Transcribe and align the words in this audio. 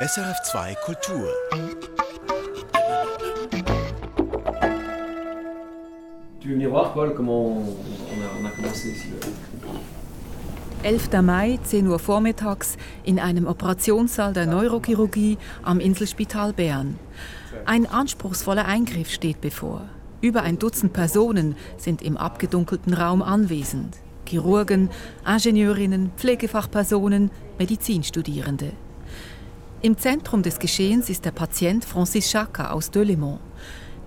SRF2 0.00 0.76
Kultur. 0.84 1.26
Tu 6.40 6.48
veux 6.48 6.54
venir 6.54 6.70
voir, 6.70 6.94
Paul, 6.94 7.14
comment 7.16 7.48
on, 7.48 8.22
a, 8.22 8.40
on 8.40 8.44
a 8.46 8.50
commencé 8.50 8.90
ici 8.90 9.08
11. 10.84 11.20
Mai, 11.22 11.58
10 11.64 11.88
Uhr 11.88 11.98
vormittags, 11.98 12.76
in 13.02 13.18
einem 13.18 13.48
Operationssaal 13.48 14.32
der 14.34 14.46
Neurochirurgie 14.46 15.36
am 15.64 15.80
Inselspital 15.80 16.52
Bern. 16.52 16.96
Ein 17.64 17.86
anspruchsvoller 17.86 18.66
Eingriff 18.66 19.10
steht 19.10 19.40
bevor. 19.40 19.88
Über 20.20 20.42
ein 20.42 20.60
Dutzend 20.60 20.92
Personen 20.92 21.56
sind 21.76 22.02
im 22.02 22.16
abgedunkelten 22.16 22.94
Raum 22.94 23.20
anwesend. 23.20 23.96
Chirurgen, 24.26 24.90
Ingenieurinnen, 25.26 26.12
Pflegefachpersonen, 26.16 27.32
Medizinstudierende. 27.58 28.74
Im 29.80 29.96
Zentrum 29.96 30.42
des 30.42 30.58
Geschehens 30.58 31.08
ist 31.08 31.24
der 31.24 31.30
Patient 31.30 31.84
Francis 31.84 32.28
Chaka 32.32 32.72
aus 32.72 32.90
Delemont. 32.90 33.38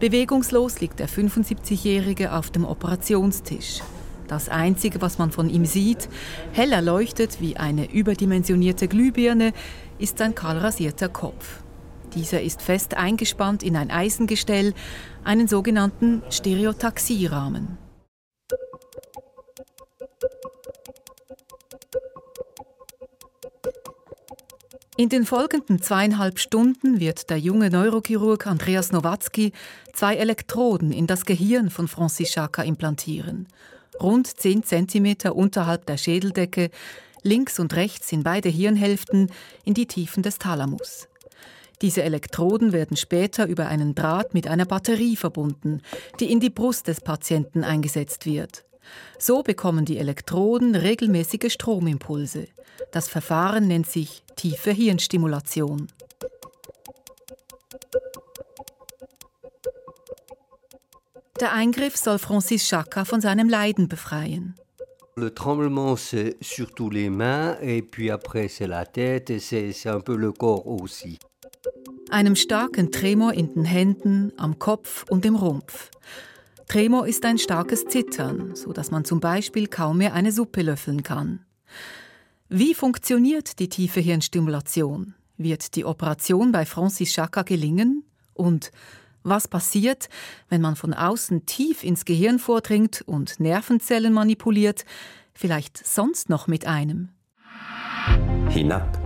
Bewegungslos 0.02 0.82
liegt 0.82 1.00
der 1.00 1.08
75-Jährige 1.08 2.34
auf 2.34 2.50
dem 2.50 2.66
Operationstisch. 2.66 3.80
Das 4.28 4.50
Einzige, 4.50 5.02
was 5.02 5.18
man 5.18 5.32
von 5.32 5.50
ihm 5.50 5.64
sieht, 5.64 6.10
hell 6.52 6.74
erleuchtet 6.74 7.40
wie 7.40 7.56
eine 7.56 7.90
überdimensionierte 7.90 8.90
Glühbirne, 8.90 9.54
ist 9.98 10.18
sein 10.18 10.36
kahlrasierter 10.36 11.08
Kopf. 11.08 11.62
Dieser 12.16 12.42
ist 12.42 12.62
fest 12.62 12.98
eingespannt 12.98 13.64
in 13.64 13.78
ein 13.78 13.92
Eisengestell, 13.92 14.74
einen 15.24 15.48
sogenannten 15.48 16.22
Stereotaxierahmen. 16.30 17.78
In 24.98 25.08
den 25.08 25.26
folgenden 25.26 25.82
zweieinhalb 25.82 26.38
Stunden 26.38 27.00
wird 27.00 27.30
der 27.30 27.38
junge 27.38 27.70
Neurochirurg 27.70 28.46
Andreas 28.46 28.92
Nowatzki 28.92 29.54
zwei 29.94 30.18
Elektroden 30.18 30.92
in 30.92 31.08
das 31.08 31.26
Gehirn 31.26 31.70
von 31.70 31.88
Francis 31.88 32.32
Chaka 32.32 32.64
implantieren. 32.64 33.48
Rund 34.02 34.28
10 34.28 34.64
cm 34.64 35.32
unterhalb 35.32 35.86
der 35.86 35.96
Schädeldecke, 35.96 36.72
links 37.24 37.58
und 37.58 37.74
rechts 37.74 38.12
in 38.12 38.24
beide 38.24 38.50
Hirnhälften 38.50 39.32
in 39.64 39.74
die 39.74 39.88
Tiefen 39.88 40.24
des 40.24 40.40
Thalamus. 40.40 41.08
Diese 41.82 42.04
Elektroden 42.04 42.74
werden 42.74 42.98
später 42.98 43.48
über 43.48 43.68
einen 43.68 43.96
Draht 43.96 44.34
mit 44.34 44.48
einer 44.48 44.66
Batterie 44.66 45.16
verbunden, 45.16 45.82
die 46.20 46.30
in 46.32 46.42
die 46.42 46.50
Brust 46.50 46.90
des 46.90 47.00
Patienten 47.00 47.64
eingesetzt 47.64 48.26
wird. 48.26 48.66
So 49.20 49.44
bekommen 49.44 49.86
die 49.86 49.98
Elektroden 49.98 50.76
regelmäßige 50.76 51.52
Stromimpulse. 51.52 52.48
Das 52.92 53.08
Verfahren 53.08 53.68
nennt 53.68 53.88
sich 53.88 54.24
tiefe 54.36 54.72
Hirnstimulation. 54.72 55.88
Der 61.40 61.54
Eingriff 61.54 61.98
soll 61.98 62.20
Francis 62.20 62.68
Chaka 62.68 63.04
von 63.04 63.20
seinem 63.20 63.50
Leiden 63.50 63.88
befreien. 63.88 64.56
Le 65.16 65.34
tremblement, 65.34 65.96
c'est 65.98 66.38
surtout 66.42 66.90
les 66.90 67.10
mains, 67.10 67.58
et 67.62 67.82
puis 67.82 68.10
après, 68.12 68.48
c'est 68.48 68.68
la 68.68 68.86
tête, 68.86 69.30
et 69.30 69.40
c'est 69.40 69.90
un 69.90 70.00
peu 70.00 70.16
le 70.16 70.32
corps 70.32 70.68
aussi. 70.68 71.20
Einem 72.12 72.36
starken 72.36 72.92
Tremor 72.92 73.34
in 73.34 73.54
den 73.54 73.66
Händen, 73.66 74.32
am 74.38 74.60
Kopf 74.60 75.06
und 75.10 75.26
im 75.26 75.36
Rumpf. 75.36 75.90
Tremor 76.72 77.06
ist 77.06 77.26
ein 77.26 77.38
starkes 77.38 77.84
Zittern, 77.84 78.56
so 78.56 78.72
dass 78.72 78.92
man 78.92 79.04
zum 79.04 79.20
Beispiel 79.20 79.68
kaum 79.68 79.98
mehr 79.98 80.14
eine 80.14 80.32
Suppe 80.32 80.62
löffeln 80.62 81.04
kann. 81.04 81.42
Wie 82.48 82.74
funktioniert 82.74 83.60
die 83.60 83.68
tiefe 83.68 84.00
Hirnstimulation? 84.00 85.14
Wird 85.36 85.76
die 85.76 85.84
Operation 85.84 86.54
bei 86.54 86.66
Francis 86.66 87.12
Chaka 87.12 87.42
gelingen? 87.42 88.06
Und 88.34 88.72
was 89.22 89.50
passiert, 89.50 90.08
wenn 90.48 90.62
man 90.62 90.78
von 90.78 90.94
außen 90.94 91.46
tief 91.46 91.84
ins 91.84 92.06
Gehirn 92.06 92.40
vordringt 92.40 93.02
und 93.06 93.42
Nervenzellen 93.42 94.14
manipuliert, 94.14 94.86
vielleicht 95.34 95.86
sonst 95.86 96.30
noch 96.30 96.48
mit 96.48 96.68
einem? 96.68 97.10
Hinab. 98.48 98.98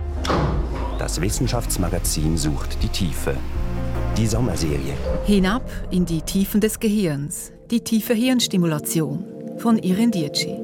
Das 1.00 1.20
Wissenschaftsmagazin 1.20 2.38
sucht 2.38 2.80
die 2.80 2.90
Tiefe. 2.90 3.36
Die 4.16 4.28
Sommerserie. 4.28 4.94
Hinab 5.24 5.68
in 5.90 6.06
die 6.06 6.22
Tiefen 6.22 6.60
des 6.60 6.78
Gehirns. 6.78 7.52
Die 7.70 7.80
tiefe 7.80 8.14
Hirnstimulation 8.14 9.24
von 9.58 9.76
Irin 9.78 10.12
Dietschi. 10.12 10.54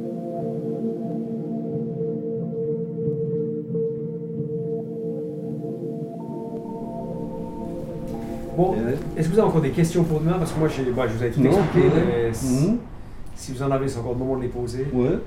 Bon, 8.57 8.77
est-ce 9.17 9.29
que 9.29 9.33
vous 9.33 9.39
avez 9.41 9.49
encore 9.49 9.63
des 9.63 9.71
questions 9.71 10.05
pour 10.05 10.21
demain? 10.21 10.39
Parce 10.39 10.53
que 10.53 10.61
moi, 10.61 10.69
bah, 10.69 11.09
je 11.09 11.17
vous 11.17 11.23
avais 11.23 11.33
tout 11.33 11.45
expliqué, 11.45 11.89
mais 12.07 12.29
mhm. 12.29 12.79
si 13.35 13.51
vous 13.51 13.63
en 13.65 13.71
avez, 13.73 13.89
c'est 13.89 13.99
encore 13.99 14.13
le 14.13 14.19
moment 14.19 14.37
de 14.37 14.43
les 14.43 14.49
poser. 14.49 14.87
Ouais. 14.93 15.19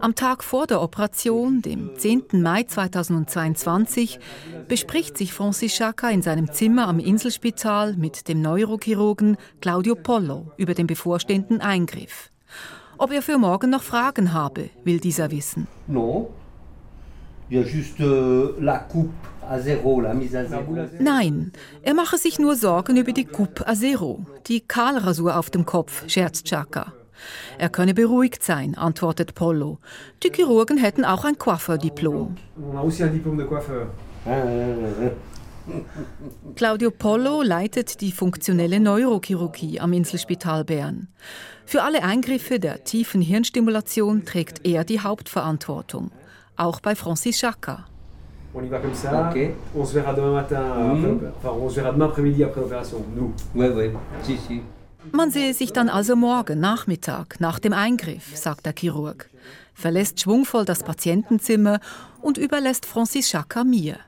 Am 0.00 0.14
Tag 0.14 0.44
vor 0.44 0.66
der 0.66 0.80
Operation, 0.80 1.62
dem 1.62 1.90
10. 1.96 2.42
Mai 2.42 2.62
2022, 2.62 4.20
bespricht 4.68 5.18
sich 5.18 5.32
Francis 5.32 5.74
Chaka 5.74 6.10
in 6.10 6.22
seinem 6.22 6.52
Zimmer 6.52 6.86
am 6.86 7.00
Inselspital 7.00 7.94
mit 7.94 8.28
dem 8.28 8.40
Neurochirurgen 8.40 9.36
Claudio 9.60 9.96
Pollo 9.96 10.52
über 10.56 10.74
den 10.74 10.86
bevorstehenden 10.86 11.60
Eingriff. 11.60 12.30
Ob 12.98 13.12
er 13.12 13.22
für 13.22 13.38
morgen 13.38 13.70
noch 13.70 13.82
Fragen 13.82 14.32
habe, 14.32 14.70
will 14.84 15.00
dieser 15.00 15.30
wissen. 15.30 15.66
Euh. 20.92 21.02
Nein, 21.02 21.52
er 21.82 21.94
mache 21.94 22.18
sich 22.18 22.38
nur 22.38 22.54
Sorgen 22.54 22.96
über 22.96 23.12
die 23.12 23.24
Coupe 23.24 23.66
à 23.66 23.74
zéro, 23.74 24.24
die 24.46 24.60
Kahlrasur 24.60 25.36
auf 25.36 25.50
dem 25.50 25.64
Kopf, 25.64 26.04
scherzt 26.08 26.46
Chaka. 26.46 26.92
Er 27.58 27.68
könne 27.68 27.94
beruhigt 27.94 28.42
sein, 28.42 28.76
antwortet 28.76 29.34
Pollo. 29.34 29.78
Die 30.22 30.30
Chirurgen 30.30 30.78
hätten 30.78 31.04
auch 31.04 31.24
ein 31.24 31.38
Coiffeur-Diplom. 31.38 32.36
Claudio 36.56 36.90
Pollo 36.90 37.42
leitet 37.42 38.00
die 38.00 38.12
funktionelle 38.12 38.80
Neurochirurgie 38.80 39.80
am 39.80 39.92
Inselspital 39.92 40.64
Bern. 40.64 41.08
Für 41.66 41.82
alle 41.82 42.02
Eingriffe 42.02 42.58
der 42.58 42.84
tiefen 42.84 43.20
Hirnstimulation 43.20 44.24
trägt 44.24 44.66
er 44.66 44.84
die 44.84 45.00
Hauptverantwortung, 45.00 46.10
auch 46.56 46.80
bei 46.80 46.94
Francis 46.94 47.38
Chaka. 47.38 47.84
On 48.54 48.64
y 48.64 48.68
va 48.68 48.78
comme 48.78 48.94
ça. 48.94 49.28
Okay. 49.28 49.54
On 49.74 49.84
se 49.84 49.94
verra 49.94 50.14
demain 50.14 50.32
matin, 50.32 50.62
mmh. 50.94 51.32
enfin 51.36 51.52
on 51.60 51.68
se 51.68 51.76
verra 51.76 51.92
demain 51.92 52.06
après-midi 52.06 52.42
après 52.42 52.62
l'opération. 52.62 53.04
Nous. 53.14 53.32
Ouais, 53.54 53.68
ouais. 53.68 53.92
Si, 54.22 54.38
si. 54.38 54.62
Man 55.12 55.30
sehe 55.30 55.54
sich 55.54 55.72
dann 55.72 55.88
also 55.88 56.16
morgen 56.16 56.60
Nachmittag 56.60 57.40
nach 57.40 57.58
dem 57.58 57.72
Eingriff, 57.72 58.36
sagt 58.36 58.66
der 58.66 58.74
Chirurg, 58.78 59.30
verlässt 59.74 60.20
schwungvoll 60.20 60.64
das 60.64 60.82
Patientenzimmer 60.82 61.80
und 62.20 62.38
überlässt 62.38 62.86
Francis 62.86 63.28
Chaka 63.30 63.64
mir. 63.64 63.98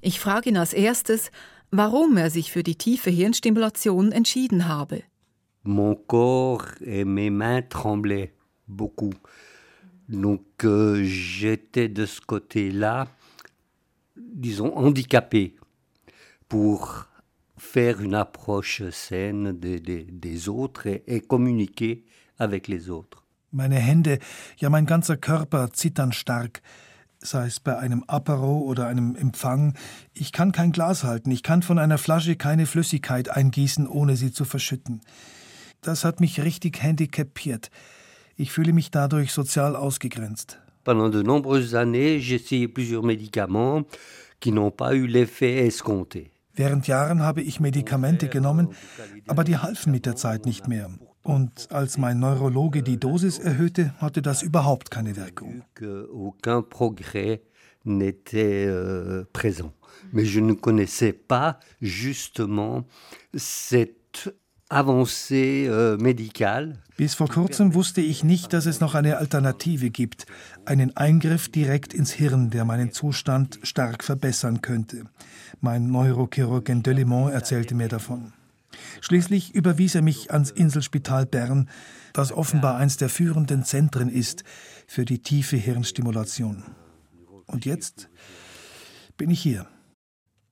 Ich 0.00 0.18
frage 0.20 0.50
ihn 0.50 0.56
als 0.56 0.72
erstes, 0.72 1.30
warum 1.70 2.16
er 2.16 2.30
sich 2.30 2.50
für 2.50 2.62
die 2.62 2.76
tiefe 2.76 3.10
Hirnstimulation 3.10 4.12
entschieden 4.12 4.66
habe. 4.66 5.02
Mon 5.62 5.94
corps 6.06 6.64
et 6.80 7.04
mes 7.04 7.30
mains 7.30 7.68
tremblaient 7.68 8.32
beaucoup. 8.66 9.14
Donc 10.08 10.64
euh, 10.64 11.04
j'étais 11.04 11.88
de 11.88 12.06
ce 12.06 12.20
côté-là, 12.20 13.08
disons, 14.16 14.74
handicapé 14.74 15.54
pour 16.48 17.09
faire 17.60 18.00
une 18.00 18.14
approche 18.14 18.82
saine 18.90 19.52
des, 19.52 19.80
des, 19.80 20.04
des 20.04 20.48
autres 20.48 20.86
et, 20.86 21.04
et 21.06 21.20
communiquer 21.20 22.04
avec 22.38 22.68
les 22.68 22.88
autres. 22.88 23.24
Meine 23.52 23.76
Hände, 23.76 24.18
ja 24.58 24.70
mein 24.70 24.86
ganzer 24.86 25.16
Körper 25.16 25.70
zittern 25.72 26.12
stark, 26.12 26.62
sei 27.18 27.46
es 27.46 27.60
bei 27.60 27.76
einem 27.76 28.02
Apero 28.06 28.60
oder 28.60 28.86
einem 28.86 29.14
Empfang. 29.14 29.74
Ich 30.14 30.32
kann 30.32 30.52
kein 30.52 30.72
Glas 30.72 31.04
halten, 31.04 31.30
ich 31.30 31.42
kann 31.42 31.62
von 31.62 31.78
einer 31.78 31.98
Flasche 31.98 32.36
keine 32.36 32.64
Flüssigkeit 32.66 33.28
eingießen, 33.28 33.86
ohne 33.86 34.16
sie 34.16 34.32
zu 34.32 34.44
verschütten. 34.44 35.02
Das 35.82 36.04
hat 36.04 36.20
mich 36.20 36.40
richtig 36.42 36.82
handicapiert. 36.82 37.70
Ich 38.36 38.52
fühle 38.52 38.72
mich 38.72 38.90
dadurch 38.90 39.32
sozial 39.32 39.76
ausgegrenzt. 39.76 40.58
Pendant 40.82 41.10
de 41.10 41.22
nombreuses 41.22 41.74
années, 41.74 42.20
j'ai 42.20 42.36
essayé 42.36 42.68
plusieurs 42.68 43.02
médicaments 43.02 43.84
qui 44.40 44.50
n'ont 44.50 44.70
pas 44.70 44.94
eu 44.94 45.06
l'effet 45.06 45.66
escompté. 45.66 46.30
Während 46.54 46.86
Jahren 46.86 47.22
habe 47.22 47.42
ich 47.42 47.60
Medikamente 47.60 48.28
genommen, 48.28 48.68
aber 49.26 49.44
die 49.44 49.58
halfen 49.58 49.92
mit 49.92 50.06
der 50.06 50.16
Zeit 50.16 50.46
nicht 50.46 50.68
mehr. 50.68 50.90
Und 51.22 51.70
als 51.70 51.98
mein 51.98 52.18
Neurologe 52.18 52.82
die 52.82 52.98
Dosis 52.98 53.38
erhöhte, 53.38 53.94
hatte 53.98 54.22
das 54.22 54.42
überhaupt 54.42 54.90
keine 54.90 55.16
Wirkung. 55.16 55.62
Aucun 56.12 56.62
progrès 56.62 57.42
n'était 57.84 58.66
euh, 58.66 59.24
présent. 59.32 59.72
Mais 60.12 60.24
je 60.24 60.40
ne 60.40 60.54
connaissais 60.54 61.12
pas 61.12 61.58
justement 61.80 62.86
cette. 63.34 63.99
Bis 66.96 67.14
vor 67.14 67.28
kurzem 67.28 67.74
wusste 67.74 68.00
ich 68.00 68.22
nicht, 68.22 68.52
dass 68.52 68.66
es 68.66 68.78
noch 68.78 68.94
eine 68.94 69.16
Alternative 69.16 69.90
gibt, 69.90 70.26
einen 70.64 70.96
Eingriff 70.96 71.48
direkt 71.48 71.92
ins 71.92 72.12
Hirn, 72.12 72.50
der 72.50 72.64
meinen 72.64 72.92
Zustand 72.92 73.58
stark 73.64 74.04
verbessern 74.04 74.62
könnte. 74.62 75.06
Mein 75.60 75.90
Neurochirurg 75.90 76.68
in 76.68 76.84
Delimont 76.84 77.32
erzählte 77.32 77.74
mir 77.74 77.88
davon. 77.88 78.32
Schließlich 79.00 79.56
überwies 79.56 79.96
er 79.96 80.02
mich 80.02 80.30
ans 80.30 80.52
Inselspital 80.52 81.26
Bern, 81.26 81.68
das 82.12 82.30
offenbar 82.30 82.76
eines 82.76 82.96
der 82.96 83.08
führenden 83.08 83.64
Zentren 83.64 84.08
ist 84.08 84.44
für 84.86 85.04
die 85.04 85.18
tiefe 85.18 85.56
Hirnstimulation. 85.56 86.62
Und 87.46 87.64
jetzt 87.64 88.08
bin 89.16 89.30
ich 89.30 89.42
hier. 89.42 89.66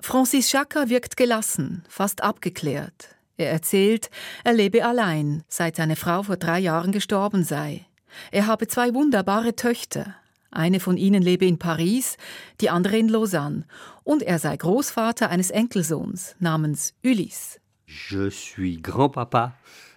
Francis 0.01 0.49
Chaka 0.49 0.89
wirkt 0.89 1.17
gelassen, 1.17 1.85
fast 1.89 2.23
abgeklärt. 2.23 3.18
Er 3.39 3.51
erzählt, 3.51 4.11
er 4.43 4.53
lebe 4.53 4.85
allein, 4.85 5.45
seit 5.49 5.77
seine 5.77 5.95
Frau 5.95 6.25
vor 6.25 6.37
drei 6.37 6.59
Jahren 6.59 6.91
gestorben 6.91 7.45
sei. 7.45 7.87
Er 8.33 8.47
habe 8.49 8.67
zwei 8.67 8.93
wunderbare 8.95 9.55
Töchter. 9.55 10.17
Eine 10.51 10.81
von 10.81 10.97
ihnen 10.97 11.23
lebe 11.23 11.47
in 11.47 11.59
Paris, 11.59 12.17
die 12.61 12.69
andere 12.69 12.99
in 12.99 13.09
Lausanne. 13.09 13.65
Und 14.03 14.23
er 14.25 14.41
sei 14.41 14.57
Großvater 14.57 15.31
eines 15.31 15.51
Enkelsohns 15.51 16.35
namens 16.41 16.95
Ulysse. 17.05 17.61
Je 17.87 18.29
suis 18.31 18.83
grand-papa 18.83 19.55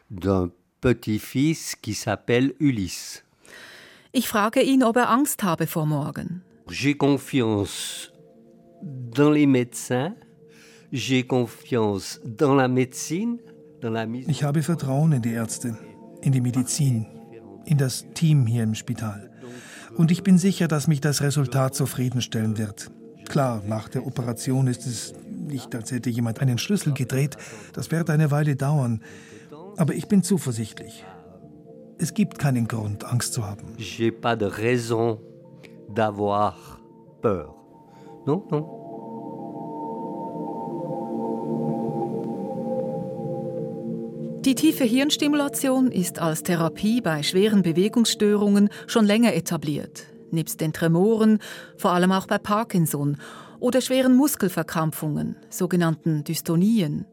d'un 0.10 0.52
petit-fils 0.80 1.76
qui 1.82 1.94
s'appelle 1.94 2.54
Ulysse. 2.60 3.24
Ich 4.12 4.28
frage 4.28 4.62
ihn, 4.62 4.84
ob 4.84 4.98
er 4.98 5.10
Angst 5.10 5.42
habe 5.42 5.66
vor 5.66 5.88
morgen. 5.88 6.44
J'ai 6.70 6.96
confiance 6.96 8.12
dans 8.82 9.34
les 9.34 9.48
médecins, 9.48 10.14
Ich 10.92 11.24
habe 14.44 14.62
Vertrauen 14.62 15.14
in 15.14 15.22
die 15.22 15.32
Ärzte, 15.32 15.78
in 16.22 16.34
die 16.34 16.42
Medizin, 16.42 17.06
in 17.66 17.78
das 17.78 18.06
Team 18.14 18.46
hier 18.46 18.64
im 18.64 18.76
Spital. 18.76 19.32
Und 19.96 20.12
ich 20.12 20.22
bin 20.24 20.38
sicher, 20.38 20.68
dass 20.68 20.88
mich 20.88 21.00
das 21.00 21.22
Resultat 21.22 21.76
zufriedenstellen 21.76 22.58
wird. 22.58 22.92
Klar, 23.30 23.64
nach 23.66 23.88
der 23.88 24.06
Operation 24.06 24.68
ist 24.68 24.86
es 24.86 25.14
nicht, 25.30 25.74
als 25.76 25.92
hätte 25.92 26.10
jemand 26.10 26.42
einen 26.42 26.58
Schlüssel 26.58 26.92
gedreht. 26.94 27.38
Das 27.72 27.90
wird 27.90 28.10
eine 28.10 28.30
Weile 28.30 28.58
dauern. 28.58 29.02
Aber 29.78 29.94
ich 29.94 30.10
bin 30.10 30.24
zuversichtlich. 30.24 31.06
Es 32.00 32.14
gibt 32.14 32.38
keinen 32.38 32.68
Grund, 32.68 33.06
Angst 33.06 33.32
zu 33.34 33.46
haben. 33.48 33.78
J'ai 33.78 34.12
pas 34.12 34.38
de 34.38 34.48
raison 34.48 35.20
d'avoir 35.88 36.82
peur. 37.22 37.56
Non, 38.26 38.44
non. 38.52 38.81
Die 44.42 44.56
tiefe 44.56 44.86
Hirnstimulation 44.86 45.92
ist 45.92 46.18
als 46.18 46.42
Therapie 46.42 47.00
bei 47.00 47.22
schweren 47.22 47.62
Bewegungsstörungen 47.62 48.70
schon 48.88 49.06
länger 49.06 49.36
etabliert. 49.36 50.08
Nebst 50.32 50.62
den 50.62 50.74
Tremoren, 50.74 51.38
vor 51.78 51.92
allem 51.92 52.12
auch 52.12 52.26
bei 52.26 52.40
Parkinson 52.40 53.18
oder 53.60 53.82
schweren 53.82 54.16
Muskelverkrampfungen, 54.16 55.36
sogenannten 55.52 56.24
Dystonien. 56.24 57.06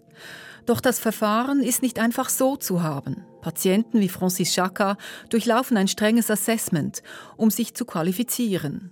Doch 0.64 0.80
das 0.80 0.98
Verfahren 0.98 1.62
ist 1.62 1.82
nicht 1.82 1.98
einfach 1.98 2.30
so 2.30 2.56
zu 2.56 2.82
haben. 2.82 3.26
Patienten 3.42 4.00
wie 4.00 4.08
Francis 4.08 4.54
Chaka 4.54 4.96
durchlaufen 5.28 5.76
ein 5.76 5.88
strenges 5.88 6.30
Assessment, 6.30 7.02
um 7.36 7.50
sich 7.50 7.75
zu 7.75 7.84
qualifizieren. 7.84 8.90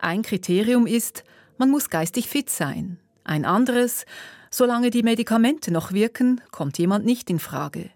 Ein 0.00 0.22
Kriterium 0.22 0.88
ist, 0.88 1.22
man 1.58 1.70
muss 1.70 1.90
geistig 1.90 2.28
fit 2.28 2.50
sein. 2.50 2.98
Ein 3.22 3.44
anderes, 3.44 4.04
solange 4.50 4.90
die 4.90 5.02
Medikamente 5.02 5.70
noch 5.72 5.92
wirken, 5.92 6.40
kommt 6.50 6.78
jemand 6.78 7.04
nicht 7.04 7.30
in 7.30 7.38
Frage. 7.38 7.90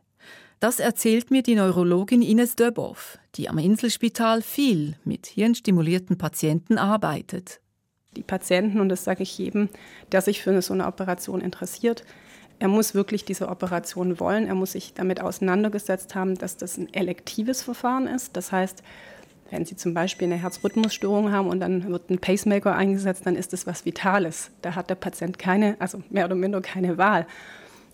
Das 0.60 0.78
erzählt 0.78 1.30
mir 1.30 1.42
die 1.42 1.56
Neurologin 1.56 2.22
Ines 2.22 2.54
Döbow, 2.54 2.96
die 3.34 3.48
am 3.48 3.58
Inselspital 3.58 4.42
viel 4.42 4.94
mit 5.04 5.26
hirnstimulierten 5.26 6.18
Patienten 6.18 6.78
arbeitet. 6.78 7.60
Die 8.16 8.22
Patienten, 8.22 8.80
und 8.80 8.88
das 8.88 9.04
sage 9.04 9.22
ich 9.24 9.38
jedem, 9.38 9.68
der 10.12 10.20
sich 10.20 10.42
für 10.42 10.62
so 10.62 10.74
eine 10.74 10.86
Operation 10.86 11.40
interessiert, 11.40 12.04
er 12.62 12.68
muss 12.68 12.94
wirklich 12.94 13.24
diese 13.24 13.48
Operation 13.48 14.20
wollen. 14.20 14.46
Er 14.46 14.54
muss 14.54 14.70
sich 14.70 14.94
damit 14.94 15.20
auseinandergesetzt 15.20 16.14
haben, 16.14 16.36
dass 16.36 16.56
das 16.56 16.78
ein 16.78 16.94
elektives 16.94 17.60
Verfahren 17.60 18.06
ist. 18.06 18.36
Das 18.36 18.52
heißt, 18.52 18.84
wenn 19.52 19.66
Sie 19.66 19.76
zum 19.76 19.92
Beispiel 19.92 20.26
eine 20.26 20.40
Herzrhythmusstörung 20.40 21.30
haben 21.30 21.48
und 21.48 21.60
dann 21.60 21.86
wird 21.88 22.08
ein 22.10 22.18
Pacemaker 22.18 22.74
eingesetzt, 22.74 23.26
dann 23.26 23.36
ist 23.36 23.52
das 23.52 23.66
was 23.66 23.84
Vitales. 23.84 24.50
Da 24.62 24.74
hat 24.74 24.88
der 24.88 24.94
Patient 24.94 25.38
keine, 25.38 25.76
also 25.78 26.02
mehr 26.08 26.24
oder 26.24 26.34
minder 26.34 26.62
keine 26.62 26.96
Wahl. 26.96 27.26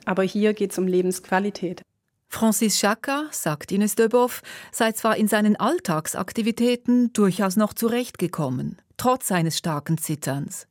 Aber 0.05 0.23
hier 0.23 0.55
geht 0.55 0.71
es 0.71 0.79
um 0.79 0.87
Lebensqualität. 0.87 1.83
Francis 2.29 2.79
Chaka, 2.79 3.25
sagt 3.33 3.73
Ines 3.73 3.97
Döbow, 3.97 4.31
sei 4.71 4.93
zwar 4.93 5.17
in 5.17 5.27
seinen 5.27 5.57
Alltagsaktivitäten 5.57 7.13
durchaus 7.13 7.57
noch 7.57 7.75
zurechtgekommen, 7.75 8.77
trotz 8.97 9.27
seines 9.27 9.59
starken 9.59 9.99
Zitterns. 9.99 10.69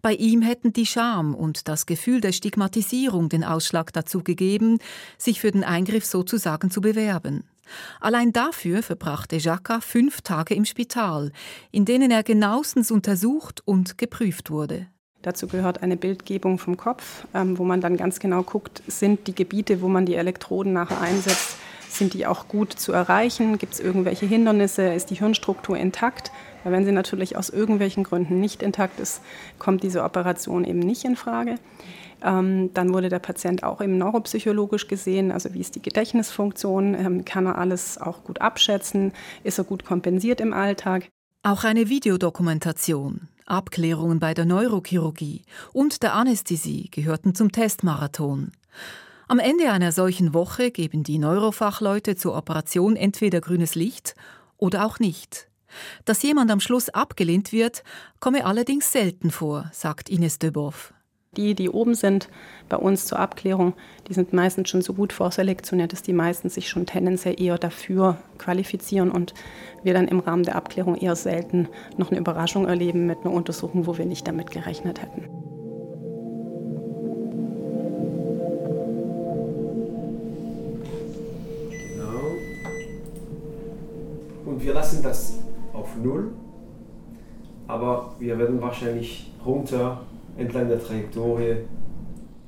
Bei 0.00 0.12
ihm 0.12 0.42
hätten 0.42 0.72
die 0.72 0.86
Scham 0.86 1.34
und 1.34 1.66
das 1.66 1.86
Gefühl 1.86 2.20
der 2.20 2.32
Stigmatisierung 2.32 3.28
den 3.28 3.42
Ausschlag 3.42 3.92
dazu 3.92 4.22
gegeben, 4.22 4.78
sich 5.18 5.40
für 5.40 5.50
den 5.50 5.64
Eingriff 5.64 6.04
sozusagen 6.04 6.70
zu 6.70 6.80
bewerben. 6.80 7.44
Allein 8.00 8.32
dafür 8.32 8.82
verbrachte 8.82 9.36
Jacques 9.36 9.84
fünf 9.84 10.22
Tage 10.22 10.54
im 10.54 10.64
Spital, 10.64 11.32
in 11.70 11.84
denen 11.84 12.10
er 12.10 12.22
genauestens 12.22 12.90
untersucht 12.90 13.62
und 13.64 13.98
geprüft 13.98 14.50
wurde. 14.50 14.86
Dazu 15.22 15.46
gehört 15.46 15.82
eine 15.82 15.96
Bildgebung 15.96 16.58
vom 16.58 16.76
Kopf, 16.76 17.26
ähm, 17.34 17.58
wo 17.58 17.64
man 17.64 17.80
dann 17.80 17.96
ganz 17.96 18.20
genau 18.20 18.42
guckt, 18.42 18.82
sind 18.86 19.26
die 19.26 19.34
Gebiete, 19.34 19.82
wo 19.82 19.88
man 19.88 20.06
die 20.06 20.14
Elektroden 20.14 20.72
nachher 20.72 21.00
einsetzt, 21.00 21.56
sind 21.90 22.14
die 22.14 22.26
auch 22.26 22.48
gut 22.48 22.72
zu 22.72 22.92
erreichen? 22.92 23.58
Gibt 23.58 23.74
es 23.74 23.80
irgendwelche 23.80 24.24
Hindernisse? 24.24 24.94
Ist 24.94 25.10
die 25.10 25.16
Hirnstruktur 25.16 25.76
intakt? 25.76 26.30
Weil 26.62 26.72
wenn 26.72 26.84
sie 26.84 26.92
natürlich 26.92 27.36
aus 27.36 27.50
irgendwelchen 27.50 28.04
Gründen 28.04 28.40
nicht 28.40 28.62
intakt 28.62 29.00
ist, 29.00 29.22
kommt 29.58 29.82
diese 29.82 30.02
Operation 30.02 30.64
eben 30.64 30.80
nicht 30.80 31.04
in 31.04 31.16
Frage. 31.16 31.56
Ähm, 32.22 32.72
dann 32.74 32.92
wurde 32.92 33.08
der 33.08 33.18
Patient 33.18 33.62
auch 33.62 33.80
eben 33.80 33.96
neuropsychologisch 33.96 34.88
gesehen, 34.88 35.32
also 35.32 35.54
wie 35.54 35.60
ist 35.60 35.74
die 35.74 35.82
Gedächtnisfunktion, 35.82 36.94
ähm, 36.94 37.24
kann 37.24 37.46
er 37.46 37.58
alles 37.58 37.98
auch 37.98 38.24
gut 38.24 38.40
abschätzen, 38.40 39.12
ist 39.42 39.58
er 39.58 39.64
gut 39.64 39.84
kompensiert 39.84 40.40
im 40.40 40.52
Alltag. 40.52 41.08
Auch 41.42 41.64
eine 41.64 41.88
Videodokumentation, 41.88 43.28
Abklärungen 43.46 44.20
bei 44.20 44.34
der 44.34 44.44
Neurochirurgie 44.44 45.42
und 45.72 46.02
der 46.02 46.14
Anästhesie 46.14 46.90
gehörten 46.90 47.34
zum 47.34 47.52
Testmarathon. 47.52 48.52
Am 49.26 49.38
Ende 49.38 49.70
einer 49.70 49.92
solchen 49.92 50.34
Woche 50.34 50.70
geben 50.70 51.04
die 51.04 51.18
Neurofachleute 51.18 52.16
zur 52.16 52.36
Operation 52.36 52.96
entweder 52.96 53.40
grünes 53.40 53.74
Licht 53.74 54.14
oder 54.58 54.84
auch 54.84 54.98
nicht. 54.98 55.49
Dass 56.04 56.22
jemand 56.22 56.50
am 56.50 56.60
Schluss 56.60 56.88
abgelehnt 56.88 57.52
wird, 57.52 57.82
komme 58.18 58.44
allerdings 58.44 58.92
selten 58.92 59.30
vor, 59.30 59.70
sagt 59.72 60.08
Ines 60.08 60.38
Döbow. 60.38 60.74
Die, 61.36 61.54
die 61.54 61.70
oben 61.70 61.94
sind 61.94 62.28
bei 62.68 62.76
uns 62.76 63.06
zur 63.06 63.20
Abklärung, 63.20 63.74
die 64.08 64.14
sind 64.14 64.32
meistens 64.32 64.68
schon 64.68 64.82
so 64.82 64.94
gut 64.94 65.12
vorselektioniert, 65.12 65.92
dass 65.92 66.02
die 66.02 66.12
meisten 66.12 66.48
sich 66.48 66.68
schon 66.68 66.86
tendenziell 66.86 67.40
eher 67.40 67.56
dafür 67.56 68.18
qualifizieren 68.36 69.12
und 69.12 69.32
wir 69.84 69.94
dann 69.94 70.08
im 70.08 70.18
Rahmen 70.18 70.42
der 70.42 70.56
Abklärung 70.56 70.96
eher 70.96 71.14
selten 71.14 71.68
noch 71.96 72.10
eine 72.10 72.18
Überraschung 72.18 72.66
erleben 72.66 73.06
mit 73.06 73.18
einer 73.20 73.32
Untersuchung, 73.32 73.86
wo 73.86 73.96
wir 73.96 74.06
nicht 74.06 74.26
damit 74.26 74.50
gerechnet 74.50 75.00
hätten. 75.02 75.28
Genau. 81.94 82.32
Und 84.46 84.64
wir 84.64 84.74
lassen 84.74 85.00
das 85.04 85.39
auf 85.72 85.96
Null, 85.96 86.32
aber 87.66 88.14
wir 88.18 88.38
werden 88.38 88.60
wahrscheinlich 88.60 89.32
runter 89.44 90.02
entlang 90.36 90.68
der 90.68 90.82
Trajektorie. 90.82 91.56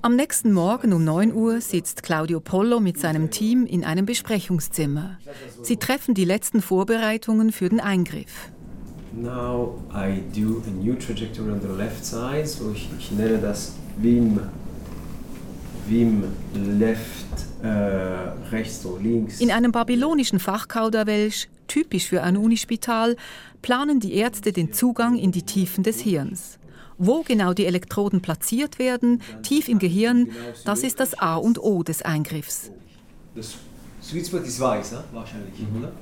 Am 0.05 0.17
nächsten 0.17 0.52
Morgen 0.52 0.93
um 0.93 1.05
9 1.05 1.33
Uhr 1.33 1.61
sitzt 1.61 2.02
Claudio 2.02 2.41
Pollo 2.41 2.81
mit 2.81 2.99
seinem 2.99 3.31
Team 3.31 3.67
in 3.67 3.85
einem 3.85 4.05
Besprechungszimmer. 4.05 5.19
Sie 5.62 5.76
treffen 5.76 6.14
die 6.14 6.25
letzten 6.25 6.61
Vorbereitungen 6.61 7.52
für 7.52 7.69
den 7.69 7.79
Eingriff. 7.79 8.50
Now 9.14 9.79
I 9.95 10.23
do 10.35 10.62
a 10.67 10.71
new 10.71 10.95
trajectory 10.95 11.52
on 11.52 11.61
the 11.61 11.69
left 11.69 12.05
side, 12.05 12.47
so 12.47 12.73
ich, 12.73 12.88
ich 12.99 13.12
nenne 13.12 13.38
das 13.38 13.75
Wim, 13.99 14.41
Wim 15.87 16.25
left, 16.55 17.26
äh, 17.62 17.69
rechts, 18.50 18.83
so 18.83 18.99
links. 19.00 19.41
In 19.41 19.50
einem 19.50 19.71
babylonischen 19.71 20.41
Fachkauderwelsch, 20.41 21.49
typisch 21.73 22.09
für 22.09 22.23
ein 22.23 22.37
Unispital, 22.37 23.17
planen 23.62 23.99
die 23.99 24.12
Ärzte 24.14 24.52
den 24.52 24.75
Zugang 24.75 25.17
in 25.17 25.33
die 25.33 25.43
Tiefen 25.43 25.83
des 25.83 26.00
Hirns. 26.00 26.59
Wo 26.99 27.23
genau 27.23 27.55
die 27.55 27.64
Elektroden 27.64 28.21
platziert 28.21 28.79
werden, 28.79 29.23
tief 29.43 29.69
im 29.69 29.79
Gehirn, 29.79 30.31
das 30.67 30.83
ist 30.83 31.00
das 31.00 31.19
A 31.19 31.37
und 31.37 31.59
O 31.59 31.83
des 31.83 32.02
Eingriffs. 32.02 32.71
Das 33.35 33.55
Sweet 34.02 34.26
Spot 34.26 34.38
ist 34.38 34.61
weiß, 34.61 34.93
ne? 34.93 35.05
wahrscheinlich, 35.12 35.55
oder? 35.79 35.93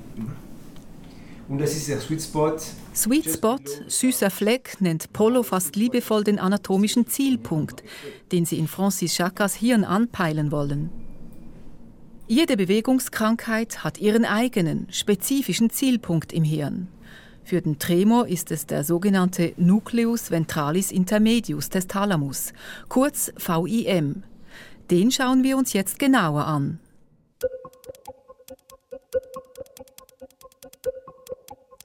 Und 1.49 1.61
das 1.61 1.77
ist 1.77 1.89
der 1.89 2.00
Sweet 2.00 2.23
Spot. 2.23 2.57
Sweet 2.95 3.31
Spot, 3.31 3.59
süßer 3.87 4.31
Fleck, 4.31 4.81
nennt 4.81 5.12
Polo 5.12 5.45
fast 5.45 5.77
liebevoll 5.77 6.25
den 6.25 6.41
anatomischen 6.41 7.07
Zielpunkt, 7.07 7.85
den 8.33 8.45
sie 8.45 8.59
in 8.59 8.67
Francis 8.67 9.15
Chakas 9.15 9.55
Hirn 9.55 9.85
anpeilen 9.85 10.50
wollen. 10.50 10.91
Jede 12.31 12.57
Bewegungskrankheit 12.57 13.83
hat 13.83 13.99
ihren 13.99 14.25
eigenen, 14.25 14.87
spezifischen 14.93 15.69
Zielpunkt 15.69 16.33
im 16.33 16.45
Hirn. 16.45 16.87
Für 17.43 17.61
den 17.61 17.81
Tremor 17.81 18.29
ist 18.29 18.53
es 18.53 18.67
der 18.67 18.85
sogenannte 18.85 19.53
Nucleus 19.57 20.31
ventralis 20.31 20.93
intermedius 20.93 21.71
des 21.71 21.89
Thalamus, 21.89 22.53
kurz 22.89 23.33
VIM. 23.37 24.23
Den 24.93 25.11
schauen 25.11 25.43
wir 25.43 25.57
uns 25.57 25.73
jetzt 25.73 25.99
genauer 25.99 26.47
an. 26.47 26.79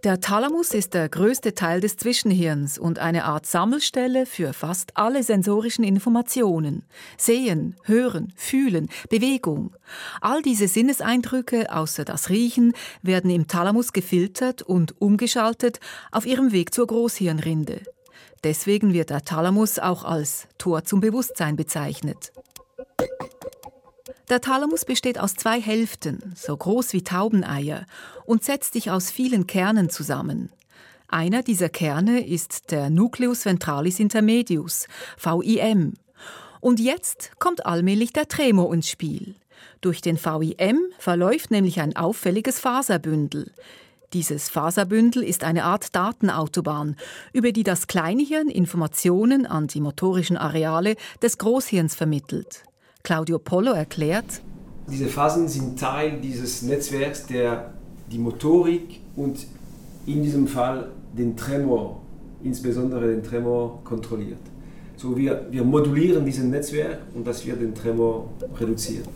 Der 0.05 0.19
Thalamus 0.19 0.75
ist 0.75 0.93
der 0.93 1.09
größte 1.09 1.55
Teil 1.55 1.81
des 1.81 1.97
Zwischenhirns 1.97 2.77
und 2.77 2.99
eine 2.99 3.25
Art 3.25 3.47
Sammelstelle 3.47 4.27
für 4.27 4.53
fast 4.53 4.95
alle 4.97 5.23
sensorischen 5.23 5.83
Informationen. 5.83 6.83
Sehen, 7.17 7.75
Hören, 7.85 8.31
Fühlen, 8.35 8.89
Bewegung. 9.09 9.75
All 10.21 10.43
diese 10.43 10.67
Sinneseindrücke, 10.67 11.73
außer 11.73 12.05
das 12.05 12.29
Riechen, 12.29 12.73
werden 13.01 13.31
im 13.31 13.47
Thalamus 13.47 13.93
gefiltert 13.93 14.61
und 14.61 14.93
umgeschaltet 15.01 15.79
auf 16.11 16.27
ihrem 16.27 16.51
Weg 16.51 16.71
zur 16.71 16.85
Großhirnrinde. 16.85 17.81
Deswegen 18.43 18.93
wird 18.93 19.09
der 19.09 19.23
Thalamus 19.23 19.79
auch 19.79 20.03
als 20.03 20.47
Tor 20.59 20.83
zum 20.83 21.01
Bewusstsein 21.01 21.55
bezeichnet. 21.55 22.31
Der 24.29 24.41
Thalamus 24.41 24.85
besteht 24.85 25.19
aus 25.19 25.35
zwei 25.35 25.61
Hälften, 25.61 26.33
so 26.35 26.57
groß 26.57 26.93
wie 26.93 27.03
Taubeneier, 27.03 27.85
und 28.25 28.43
setzt 28.43 28.73
sich 28.73 28.89
aus 28.89 29.11
vielen 29.11 29.45
Kernen 29.45 29.89
zusammen. 29.89 30.49
Einer 31.07 31.43
dieser 31.43 31.69
Kerne 31.69 32.25
ist 32.25 32.71
der 32.71 32.89
Nucleus 32.89 33.45
ventralis 33.45 33.99
intermedius, 33.99 34.87
VIM. 35.21 35.93
Und 36.59 36.79
jetzt 36.79 37.33
kommt 37.37 37.67
allmählich 37.67 38.13
der 38.13 38.27
Tremor 38.27 38.73
ins 38.73 38.89
Spiel. 38.89 39.35
Durch 39.81 40.01
den 40.01 40.17
VIM 40.17 40.79
verläuft 40.97 41.51
nämlich 41.51 41.79
ein 41.79 41.95
auffälliges 41.95 42.59
Faserbündel. 42.59 43.51
Dieses 44.13 44.49
Faserbündel 44.49 45.21
ist 45.21 45.43
eine 45.43 45.65
Art 45.65 45.95
Datenautobahn, 45.95 46.95
über 47.33 47.51
die 47.51 47.63
das 47.63 47.85
Kleinhirn 47.85 48.49
Informationen 48.49 49.45
an 49.45 49.67
die 49.67 49.81
motorischen 49.81 50.37
Areale 50.37 50.95
des 51.21 51.37
Großhirns 51.37 51.93
vermittelt. 51.93 52.63
Claudio 53.05 53.37
Polo 53.37 53.71
erklärt, 53.71 54.25
diese 54.87 55.05
Phasen 55.05 55.47
sind 55.47 55.79
Teil 55.79 56.19
dieses 56.21 56.63
Netzwerks, 56.63 57.27
der 57.27 57.71
die 58.11 58.17
Motorik 58.17 58.99
und 59.15 59.45
in 60.07 60.23
diesem 60.23 60.47
Fall 60.47 60.91
den 61.13 61.37
Tremor, 61.37 62.01
insbesondere 62.43 63.07
den 63.07 63.23
Tremor, 63.23 63.83
kontrolliert. 63.83 64.39
So 64.97 65.15
wir, 65.15 65.47
wir 65.51 65.63
modulieren 65.63 66.25
dieses 66.25 66.45
Netzwerk 66.45 66.99
und 67.13 67.27
das 67.27 67.45
wird 67.45 67.61
den 67.61 67.75
Tremor 67.75 68.27
reduzieren. 68.59 69.07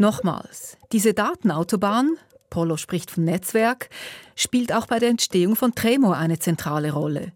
Nochmals, 0.00 0.76
diese 0.90 1.14
Datenautobahn, 1.14 2.16
Polo 2.50 2.76
spricht 2.76 3.12
von 3.12 3.24
Netzwerk, 3.24 3.90
spielt 4.34 4.72
auch 4.72 4.86
bei 4.86 4.98
der 4.98 5.10
Entstehung 5.10 5.54
von 5.54 5.72
Tremor 5.72 6.16
eine 6.16 6.40
zentrale 6.40 6.92
Rolle. 6.92 7.32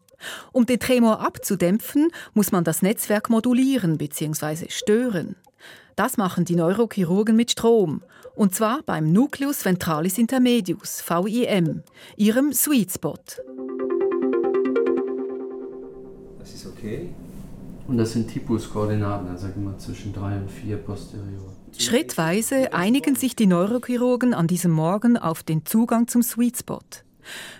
Um 0.52 0.66
den 0.66 0.80
Tremor 0.80 1.20
abzudämpfen, 1.20 2.10
muss 2.34 2.52
man 2.52 2.64
das 2.64 2.82
Netzwerk 2.82 3.30
modulieren 3.30 3.98
bzw. 3.98 4.66
stören. 4.68 5.36
Das 5.96 6.16
machen 6.16 6.44
die 6.44 6.56
Neurochirurgen 6.56 7.36
mit 7.36 7.50
Strom. 7.50 8.02
Und 8.34 8.54
zwar 8.54 8.82
beim 8.82 9.12
Nucleus 9.12 9.64
ventralis 9.64 10.16
intermedius, 10.16 11.04
VIM, 11.06 11.82
ihrem 12.16 12.52
Sweet 12.52 12.92
Spot. 12.92 13.18
Das 16.38 16.54
ist 16.54 16.66
okay. 16.66 17.10
Und 17.88 17.98
das 17.98 18.12
sind 18.12 18.28
Typuskoordinaten, 18.28 19.28
also 19.28 19.48
immer 19.54 19.76
zwischen 19.76 20.12
3 20.12 20.38
und 20.38 20.50
4 20.50 20.76
posterior. 20.78 21.52
Schrittweise 21.76 22.72
einigen 22.72 23.16
sich 23.16 23.36
die 23.36 23.46
Neurochirurgen 23.46 24.34
an 24.34 24.46
diesem 24.46 24.70
Morgen 24.70 25.16
auf 25.16 25.42
den 25.42 25.66
Zugang 25.66 26.08
zum 26.08 26.22
Sweet 26.22 26.58
Spot. 26.58 26.80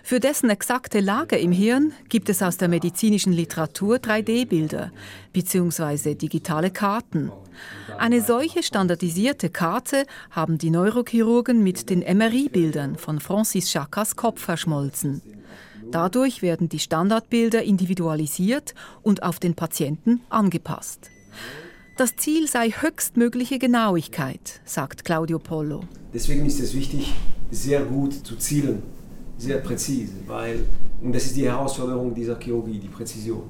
Für 0.03 0.19
dessen 0.19 0.49
exakte 0.49 0.99
Lage 0.99 1.37
im 1.37 1.51
Hirn 1.51 1.93
gibt 2.09 2.29
es 2.29 2.41
aus 2.41 2.57
der 2.57 2.67
medizinischen 2.67 3.33
Literatur 3.33 3.97
3D-Bilder 3.97 4.91
bzw. 5.31 6.15
digitale 6.15 6.71
Karten. 6.71 7.31
Eine 7.97 8.21
solche 8.21 8.63
standardisierte 8.63 9.49
Karte 9.49 10.05
haben 10.31 10.57
die 10.57 10.69
Neurochirurgen 10.69 11.63
mit 11.63 11.89
den 11.89 11.99
MRI-Bildern 11.99 12.97
von 12.97 13.19
Francis 13.19 13.71
Chakas 13.71 14.15
Kopf 14.15 14.41
verschmolzen. 14.41 15.21
Dadurch 15.91 16.41
werden 16.41 16.69
die 16.69 16.79
Standardbilder 16.79 17.63
individualisiert 17.63 18.73
und 19.01 19.23
auf 19.23 19.39
den 19.39 19.53
Patienten 19.53 20.21
angepasst. 20.29 21.11
Das 21.97 22.15
Ziel 22.15 22.47
sei 22.47 22.71
höchstmögliche 22.71 23.59
Genauigkeit, 23.59 24.61
sagt 24.65 25.05
Claudio 25.05 25.37
Polo. 25.37 25.81
Deswegen 26.13 26.45
ist 26.45 26.59
es 26.59 26.73
wichtig, 26.73 27.13
sehr 27.51 27.83
gut 27.83 28.13
zu 28.25 28.35
zielen 28.37 28.81
sehr 29.37 29.57
präzise, 29.57 30.13
weil, 30.27 30.65
und 31.01 31.13
das 31.13 31.25
ist 31.25 31.35
die 31.35 31.45
Herausforderung 31.45 32.13
dieser 32.13 32.39
Chirurgie, 32.39 32.79
die 32.79 32.87
Präzision. 32.87 33.43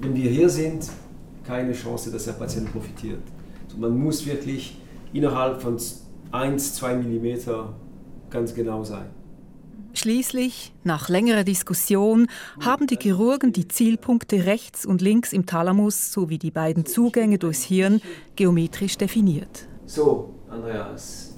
Wenn 0.00 0.14
wir 0.14 0.30
hier 0.30 0.48
sind, 0.48 0.88
keine 1.44 1.72
Chance, 1.72 2.10
dass 2.10 2.24
der 2.24 2.32
Patient 2.32 2.70
profitiert. 2.72 3.22
Also 3.66 3.78
man 3.78 3.98
muss 3.98 4.24
wirklich 4.26 4.78
innerhalb 5.12 5.60
von 5.60 5.78
1, 6.32 6.74
2 6.74 6.96
mm 6.96 7.36
ganz 8.30 8.54
genau 8.54 8.84
sein. 8.84 9.06
Schließlich, 9.92 10.72
nach 10.84 11.08
längerer 11.08 11.42
Diskussion, 11.42 12.28
haben 12.60 12.86
die 12.86 12.96
Chirurgen 12.96 13.52
die 13.52 13.66
Zielpunkte 13.66 14.46
rechts 14.46 14.86
und 14.86 15.02
links 15.02 15.32
im 15.32 15.46
Thalamus 15.46 16.12
sowie 16.12 16.38
die 16.38 16.52
beiden 16.52 16.86
Zugänge 16.86 17.38
durchs 17.38 17.64
Hirn 17.64 18.00
geometrisch 18.36 18.96
definiert. 18.96 19.66
So, 19.86 20.32
Andreas, 20.48 21.34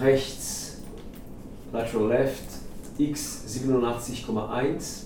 rechts, 0.00 0.82
lateral 1.72 2.08
left, 2.08 2.53
x 2.98 3.44
87,1, 3.48 5.04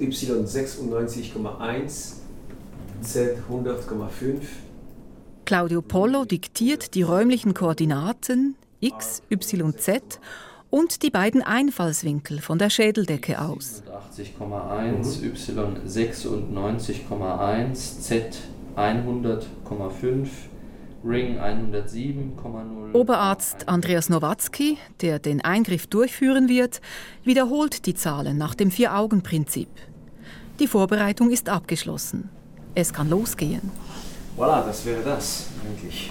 y 0.00 0.44
96,1, 0.44 2.14
z 3.00 3.36
100,5. 3.50 4.40
Claudio 5.44 5.82
Polo 5.82 6.24
diktiert 6.24 6.94
die 6.94 7.02
räumlichen 7.02 7.52
Koordinaten 7.54 8.56
x, 8.80 9.22
y, 9.30 9.76
z 9.76 10.20
und 10.70 11.02
die 11.02 11.10
beiden 11.10 11.42
Einfallswinkel 11.42 12.40
von 12.40 12.58
der 12.58 12.70
Schädeldecke 12.70 13.40
aus. 13.40 13.82
80,1, 14.16 15.22
y 15.22 15.32
96,1, 15.86 18.00
z 18.00 18.38
100,5 18.76 20.28
Ring 21.06 21.38
107,0. 21.38 22.94
Oberarzt 22.94 23.68
Andreas 23.68 24.08
Nowatzki, 24.08 24.78
der 25.02 25.18
den 25.18 25.42
Eingriff 25.42 25.86
durchführen 25.86 26.48
wird, 26.48 26.80
wiederholt 27.24 27.84
die 27.84 27.94
Zahlen 27.94 28.38
nach 28.38 28.54
dem 28.54 28.70
Vier-Augen-Prinzip. 28.70 29.68
Die 30.60 30.66
Vorbereitung 30.66 31.30
ist 31.30 31.50
abgeschlossen. 31.50 32.30
Es 32.74 32.92
kann 32.92 33.10
losgehen. 33.10 33.70
Voilà, 34.38 34.64
das 34.64 34.86
wäre 34.86 35.02
das 35.02 35.48
eigentlich. 35.62 36.10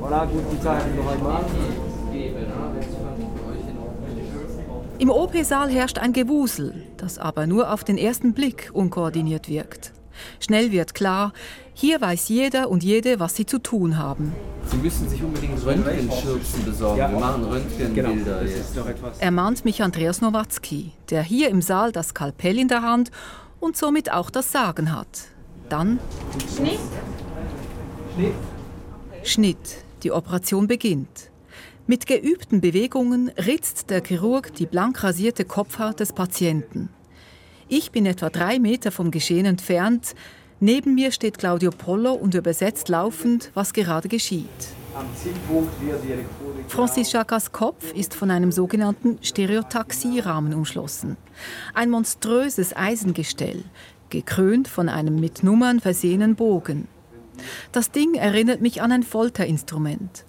Voilà, 0.00 0.26
guten 0.26 0.62
Tag 0.62 0.96
noch 0.96 1.12
einmal. 1.12 1.44
Im 4.98 5.10
OP-Saal 5.10 5.70
herrscht 5.70 5.98
ein 5.98 6.12
Gewusel, 6.12 6.72
das 6.96 7.18
aber 7.18 7.48
nur 7.48 7.72
auf 7.72 7.82
den 7.82 7.98
ersten 7.98 8.32
Blick 8.32 8.70
unkoordiniert 8.72 9.48
wirkt. 9.48 9.92
Schnell 10.38 10.70
wird 10.70 10.94
klar, 10.94 11.32
hier 11.74 12.00
weiß 12.00 12.28
jeder 12.28 12.70
und 12.70 12.84
jede, 12.84 13.18
was 13.18 13.34
sie 13.34 13.44
zu 13.44 13.58
tun 13.58 13.98
haben. 13.98 14.32
Sie 14.66 14.76
müssen 14.76 15.08
sich 15.08 15.20
unbedingt 15.22 15.64
Röntgenschürzen 15.66 16.64
besorgen. 16.64 16.98
Ja. 16.98 17.10
Wir 17.10 17.18
machen 17.18 17.44
Röntgenbilder 17.44 18.40
genau, 18.40 18.50
jetzt. 18.50 19.20
Ermahnt 19.20 19.64
mich 19.64 19.82
Andreas 19.82 20.20
Nowatzki, 20.20 20.92
der 21.10 21.24
hier 21.24 21.48
im 21.48 21.60
Saal 21.60 21.90
das 21.90 22.10
Skalpell 22.10 22.56
in 22.56 22.68
der 22.68 22.82
Hand 22.82 23.10
und 23.58 23.76
somit 23.76 24.12
auch 24.12 24.30
das 24.30 24.52
Sagen 24.52 24.96
hat. 24.96 25.26
Dann 25.68 25.98
Schnitt. 26.56 26.78
Schnitt. 28.14 28.34
Schnitt. 29.24 29.84
Die 30.04 30.12
Operation 30.12 30.68
beginnt. 30.68 31.30
Mit 31.86 32.06
geübten 32.06 32.62
Bewegungen 32.62 33.28
ritzt 33.36 33.90
der 33.90 34.02
Chirurg 34.02 34.54
die 34.54 34.64
blank 34.64 35.04
rasierte 35.04 35.44
Kopfhaut 35.44 36.00
des 36.00 36.14
Patienten. 36.14 36.88
Ich 37.68 37.90
bin 37.90 38.06
etwa 38.06 38.30
drei 38.30 38.58
Meter 38.58 38.90
vom 38.90 39.10
Geschehen 39.10 39.44
entfernt. 39.44 40.14
Neben 40.60 40.94
mir 40.94 41.12
steht 41.12 41.36
Claudio 41.36 41.70
Pollo 41.70 42.14
und 42.14 42.34
übersetzt 42.34 42.88
laufend, 42.88 43.50
was 43.52 43.74
gerade 43.74 44.08
geschieht. 44.08 44.48
Francis 46.68 47.10
Chakas 47.10 47.52
Kopf 47.52 47.92
ist 47.92 48.14
von 48.14 48.30
einem 48.30 48.50
sogenannten 48.50 49.18
Stereotaxierahmen 49.20 50.54
umschlossen. 50.54 51.18
Ein 51.74 51.90
monströses 51.90 52.74
Eisengestell, 52.74 53.62
gekrönt 54.08 54.68
von 54.68 54.88
einem 54.88 55.20
mit 55.20 55.42
Nummern 55.42 55.80
versehenen 55.80 56.34
Bogen. 56.34 56.88
Das 57.72 57.90
Ding 57.90 58.14
erinnert 58.14 58.62
mich 58.62 58.80
an 58.80 58.90
ein 58.90 59.02
Folterinstrument. 59.02 60.24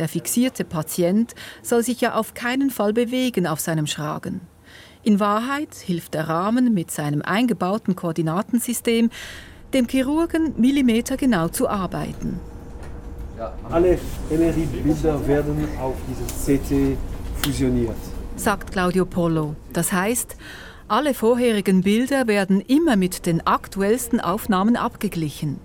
Der 0.00 0.08
fixierte 0.08 0.64
Patient 0.64 1.34
soll 1.62 1.82
sich 1.82 2.00
ja 2.00 2.14
auf 2.14 2.32
keinen 2.32 2.70
Fall 2.70 2.94
bewegen 2.94 3.46
auf 3.46 3.60
seinem 3.60 3.86
Schragen. 3.86 4.40
In 5.02 5.20
Wahrheit 5.20 5.74
hilft 5.74 6.14
der 6.14 6.26
Rahmen 6.26 6.72
mit 6.72 6.90
seinem 6.90 7.20
eingebauten 7.20 7.96
Koordinatensystem 7.96 9.10
dem 9.74 9.88
Chirurgen 9.88 10.54
millimetergenau 10.56 11.48
zu 11.48 11.68
arbeiten. 11.68 12.40
Alle 13.70 13.98
MRI-Bilder 14.30 15.26
werden 15.26 15.68
auf 15.78 15.96
dieses 16.08 16.46
CT 16.46 16.96
fusioniert. 17.44 17.96
Sagt 18.36 18.72
Claudio 18.72 19.04
Polo. 19.04 19.54
Das 19.74 19.92
heißt, 19.92 20.36
alle 20.88 21.12
vorherigen 21.12 21.82
Bilder 21.82 22.26
werden 22.26 22.62
immer 22.62 22.96
mit 22.96 23.26
den 23.26 23.46
aktuellsten 23.46 24.18
Aufnahmen 24.18 24.76
abgeglichen. 24.76 25.60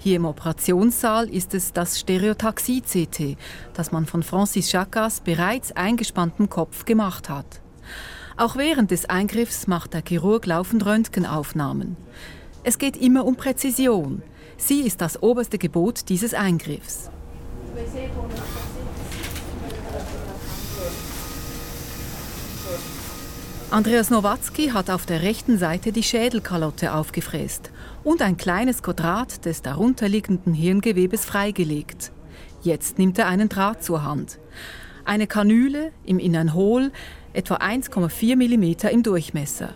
Hier 0.00 0.14
im 0.14 0.26
Operationssaal 0.26 1.28
ist 1.28 1.54
es 1.54 1.72
das 1.72 1.98
Stereotaxie-CT, 1.98 3.36
das 3.74 3.90
man 3.90 4.06
von 4.06 4.22
Francis 4.22 4.70
Chakas 4.70 5.20
bereits 5.20 5.72
eingespanntem 5.72 6.48
Kopf 6.48 6.84
gemacht 6.84 7.28
hat. 7.28 7.60
Auch 8.36 8.54
während 8.54 8.92
des 8.92 9.10
Eingriffs 9.10 9.66
macht 9.66 9.94
der 9.94 10.04
Chirurg 10.06 10.46
laufend 10.46 10.86
Röntgenaufnahmen. 10.86 11.96
Es 12.62 12.78
geht 12.78 12.96
immer 12.96 13.24
um 13.24 13.34
Präzision. 13.34 14.22
Sie 14.56 14.82
ist 14.82 15.00
das 15.00 15.20
oberste 15.20 15.58
Gebot 15.58 16.08
dieses 16.08 16.32
Eingriffs. 16.32 17.10
Andreas 23.70 24.10
Nowatzki 24.10 24.68
hat 24.68 24.90
auf 24.90 25.06
der 25.06 25.22
rechten 25.22 25.58
Seite 25.58 25.90
die 25.90 26.04
Schädelkalotte 26.04 26.94
aufgefräst 26.94 27.72
und 28.04 28.22
ein 28.22 28.36
kleines 28.36 28.82
Quadrat 28.82 29.44
des 29.44 29.62
darunterliegenden 29.62 30.54
Hirngewebes 30.54 31.24
freigelegt. 31.24 32.12
Jetzt 32.62 32.98
nimmt 32.98 33.18
er 33.18 33.26
einen 33.28 33.48
Draht 33.48 33.82
zur 33.82 34.04
Hand. 34.04 34.38
Eine 35.04 35.26
Kanüle 35.26 35.92
im 36.04 36.18
Innern 36.18 36.54
hohl, 36.54 36.92
etwa 37.32 37.56
1,4 37.56 38.36
mm 38.36 38.88
im 38.88 39.02
Durchmesser. 39.02 39.74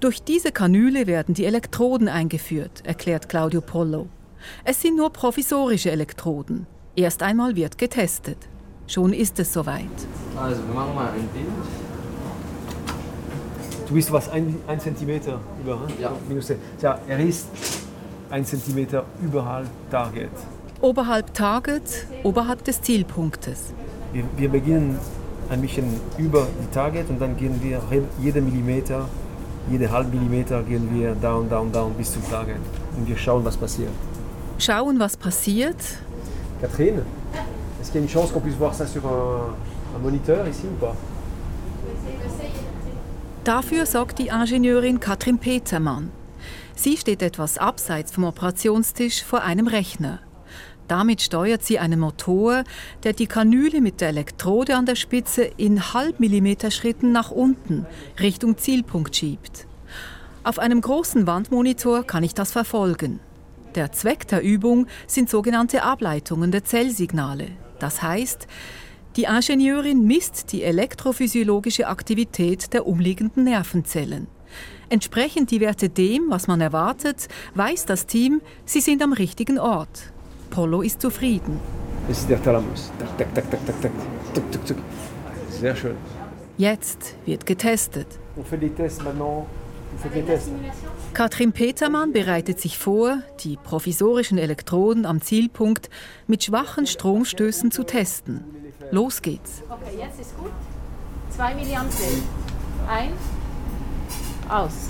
Durch 0.00 0.22
diese 0.22 0.52
Kanüle 0.52 1.06
werden 1.06 1.34
die 1.34 1.44
Elektroden 1.44 2.08
eingeführt, 2.08 2.82
erklärt 2.84 3.28
Claudio 3.28 3.60
Pollo. 3.60 4.08
Es 4.64 4.80
sind 4.80 4.96
nur 4.96 5.10
provisorische 5.10 5.90
Elektroden. 5.90 6.66
Erst 6.94 7.22
einmal 7.22 7.56
wird 7.56 7.78
getestet. 7.78 8.38
Schon 8.86 9.12
ist 9.12 9.38
es 9.38 9.52
soweit. 9.52 9.84
Also, 10.36 10.66
wir 10.66 10.74
machen 10.74 10.94
mal 10.94 11.10
ein 11.10 11.28
Bild. 11.28 11.87
Du 13.88 13.94
bist 13.94 14.12
was, 14.12 14.28
ein, 14.28 14.54
ein 14.66 14.78
Zentimeter 14.78 15.40
über? 15.62 15.80
Hm? 15.80 15.94
Ja. 15.98 16.12
Minus, 16.28 16.52
ja, 16.82 16.98
er 17.08 17.20
ist 17.20 17.46
ein 18.30 18.44
Zentimeter 18.44 19.04
überhalb 19.22 19.66
Target. 19.90 20.28
Oberhalb 20.82 21.32
Target, 21.32 22.06
oberhalb 22.22 22.62
des 22.64 22.82
Zielpunktes. 22.82 23.72
Wir, 24.12 24.24
wir 24.36 24.50
beginnen 24.50 24.98
ein 25.48 25.62
bisschen 25.62 25.86
über 26.18 26.46
die 26.62 26.74
Target 26.74 27.08
und 27.08 27.18
dann 27.18 27.34
gehen 27.38 27.62
wir 27.62 27.80
jede 28.20 28.42
Millimeter, 28.42 29.08
jede 29.70 29.90
halbe 29.90 30.14
Millimeter 30.14 30.62
gehen 30.62 30.90
wir 30.92 31.14
down, 31.14 31.48
down, 31.48 31.72
down 31.72 31.94
bis 31.94 32.12
zum 32.12 32.22
Target. 32.30 32.58
Und 32.94 33.08
wir 33.08 33.16
schauen, 33.16 33.42
was 33.42 33.56
passiert. 33.56 33.90
Schauen, 34.58 35.00
was 35.00 35.16
passiert. 35.16 35.78
Catherine, 36.60 37.00
est-ce 37.80 37.90
qu'il 37.90 38.02
y 38.02 38.04
a 38.04 38.06
une 38.06 38.10
chance 38.10 38.32
qu'on 38.32 38.40
puisse 38.40 38.56
voir 38.56 38.74
ça 38.74 38.86
sur 38.86 39.06
un, 39.06 39.54
un 39.96 39.98
moniteur 40.02 40.46
ici 40.46 40.66
ou 40.66 40.78
pas 40.78 40.94
Dafür 43.48 43.86
sorgt 43.86 44.18
die 44.18 44.26
Ingenieurin 44.26 45.00
Katrin 45.00 45.38
Petermann. 45.38 46.10
Sie 46.76 46.98
steht 46.98 47.22
etwas 47.22 47.56
abseits 47.56 48.12
vom 48.12 48.24
Operationstisch 48.24 49.24
vor 49.24 49.40
einem 49.42 49.68
Rechner. 49.68 50.18
Damit 50.86 51.22
steuert 51.22 51.64
sie 51.64 51.78
einen 51.78 51.98
Motor, 51.98 52.64
der 53.04 53.14
die 53.14 53.26
Kanüle 53.26 53.80
mit 53.80 54.02
der 54.02 54.08
Elektrode 54.08 54.76
an 54.76 54.84
der 54.84 54.96
Spitze 54.96 55.44
in 55.44 55.94
Halbmillimeter-Schritten 55.94 57.10
nach 57.10 57.30
unten, 57.30 57.86
Richtung 58.20 58.58
Zielpunkt 58.58 59.16
schiebt. 59.16 59.66
Auf 60.44 60.58
einem 60.58 60.82
großen 60.82 61.26
Wandmonitor 61.26 62.04
kann 62.04 62.24
ich 62.24 62.34
das 62.34 62.52
verfolgen. 62.52 63.18
Der 63.76 63.92
Zweck 63.92 64.28
der 64.28 64.42
Übung 64.42 64.88
sind 65.06 65.30
sogenannte 65.30 65.84
Ableitungen 65.84 66.50
der 66.50 66.64
Zellsignale. 66.64 67.46
Das 67.78 68.02
heißt, 68.02 68.46
die 69.18 69.24
Ingenieurin 69.24 70.06
misst 70.06 70.52
die 70.52 70.62
elektrophysiologische 70.62 71.88
Aktivität 71.88 72.72
der 72.72 72.86
umliegenden 72.86 73.42
Nervenzellen. 73.42 74.28
Entsprechend 74.90 75.50
die 75.50 75.60
Werte 75.60 75.88
dem, 75.88 76.26
was 76.30 76.46
man 76.46 76.60
erwartet, 76.60 77.26
weiß 77.56 77.84
das 77.86 78.06
Team, 78.06 78.40
sie 78.64 78.80
sind 78.80 79.02
am 79.02 79.12
richtigen 79.12 79.58
Ort. 79.58 80.12
Polo 80.50 80.82
ist 80.82 81.02
zufrieden. 81.02 81.58
Das 82.06 82.20
ist 82.20 82.30
der 82.30 82.40
Thalamus. 82.40 82.92
Tak, 82.96 83.18
tak, 83.18 83.34
tak, 83.34 83.50
tak, 83.50 83.66
tak, 83.66 83.82
tak, 83.82 84.52
tuk, 84.52 84.66
tuk. 84.66 84.76
Sehr 85.50 85.74
schön. 85.74 85.96
Jetzt 86.56 87.16
wird 87.26 87.44
getestet. 87.44 88.06
Katrin 91.12 91.52
Petermann 91.52 92.12
bereitet 92.12 92.60
sich 92.60 92.78
vor, 92.78 93.18
die 93.40 93.56
provisorischen 93.56 94.38
Elektroden 94.38 95.06
am 95.06 95.20
Zielpunkt 95.20 95.90
mit 96.28 96.44
schwachen 96.44 96.86
Stromstößen 96.86 97.72
zu 97.72 97.82
testen. 97.82 98.44
Los 98.90 99.20
geht's. 99.20 99.62
Okay, 99.68 99.98
jetzt 99.98 100.20
ist 100.20 100.36
gut. 100.38 100.52
2 101.30 101.54
Milliampere. 101.54 102.22
Ein. 102.88 103.12
Aus. 104.48 104.88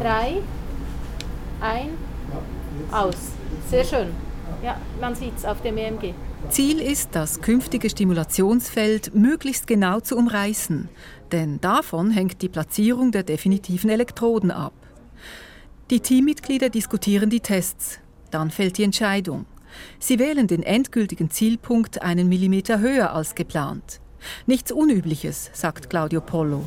Drei. 0.00 0.40
Ein. 1.60 1.90
Aus. 2.92 3.16
Sehr 3.68 3.84
schön. 3.84 4.08
Ja, 4.62 4.80
man 5.00 5.14
sieht 5.14 5.36
es 5.36 5.44
auf 5.44 5.60
dem 5.62 5.76
EMG. 5.76 6.14
Ziel 6.50 6.80
ist, 6.80 7.10
das 7.12 7.40
künftige 7.40 7.90
Stimulationsfeld 7.90 9.14
möglichst 9.14 9.66
genau 9.66 10.00
zu 10.00 10.16
umreißen, 10.16 10.88
denn 11.32 11.60
davon 11.60 12.10
hängt 12.10 12.42
die 12.42 12.48
Platzierung 12.48 13.12
der 13.12 13.22
definitiven 13.22 13.90
Elektroden 13.90 14.50
ab. 14.50 14.74
Die 15.90 16.00
Teammitglieder 16.00 16.70
diskutieren 16.70 17.30
die 17.30 17.40
Tests. 17.40 17.98
Dann 18.30 18.50
fällt 18.50 18.78
die 18.78 18.84
Entscheidung. 18.84 19.46
Sie 19.98 20.18
wählen 20.18 20.46
den 20.46 20.62
endgültigen 20.62 21.30
Zielpunkt 21.30 22.02
einen 22.02 22.28
Millimeter 22.28 22.80
höher 22.80 23.12
als 23.12 23.34
geplant. 23.34 24.00
Nichts 24.46 24.72
Unübliches, 24.72 25.50
sagt 25.52 25.90
Claudio 25.90 26.20
Pollo. 26.20 26.64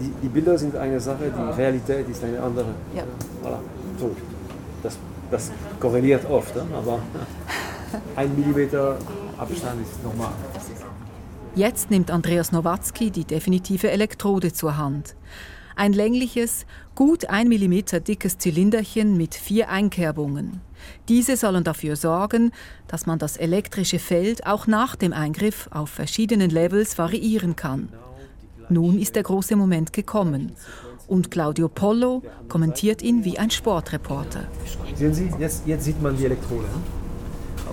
Die, 0.00 0.12
die 0.22 0.28
Bilder 0.28 0.56
sind 0.56 0.76
eine 0.76 0.98
Sache, 1.00 1.32
die 1.36 1.60
Realität 1.60 2.08
ist 2.08 2.24
eine 2.24 2.40
andere. 2.40 2.68
Ja. 2.94 3.02
Voilà. 3.42 3.58
So. 3.98 4.16
Das, 4.82 4.96
das 5.30 5.50
korreliert 5.78 6.28
oft, 6.30 6.56
ne? 6.56 6.64
aber 6.74 7.00
ein 8.16 8.34
Millimeter 8.34 8.96
Abstand 9.36 9.82
ist 9.82 10.02
normal. 10.02 10.32
Jetzt 11.54 11.90
nimmt 11.90 12.10
Andreas 12.10 12.52
Nowatzki 12.52 13.10
die 13.10 13.24
definitive 13.24 13.90
Elektrode 13.90 14.52
zur 14.52 14.76
Hand. 14.76 15.16
Ein 15.80 15.94
längliches, 15.94 16.66
gut 16.94 17.30
ein 17.30 17.48
Millimeter 17.48 18.00
dickes 18.00 18.36
Zylinderchen 18.36 19.16
mit 19.16 19.34
vier 19.34 19.70
Einkerbungen. 19.70 20.60
Diese 21.08 21.38
sollen 21.38 21.64
dafür 21.64 21.96
sorgen, 21.96 22.52
dass 22.86 23.06
man 23.06 23.18
das 23.18 23.38
elektrische 23.38 23.98
Feld 23.98 24.46
auch 24.46 24.66
nach 24.66 24.94
dem 24.94 25.14
Eingriff 25.14 25.70
auf 25.72 25.88
verschiedenen 25.88 26.50
Levels 26.50 26.98
variieren 26.98 27.56
kann. 27.56 27.88
Nun 28.68 28.98
ist 28.98 29.16
der 29.16 29.22
große 29.22 29.56
Moment 29.56 29.94
gekommen 29.94 30.52
und 31.08 31.30
Claudio 31.30 31.70
Pollo 31.70 32.22
kommentiert 32.50 33.00
ihn 33.00 33.24
wie 33.24 33.38
ein 33.38 33.50
Sportreporter. 33.50 34.48
Sehen 34.94 35.14
Sie, 35.14 35.32
jetzt, 35.38 35.66
jetzt 35.66 35.84
sieht 35.84 36.02
man 36.02 36.14
die 36.14 36.26
Elektrode. 36.26 36.68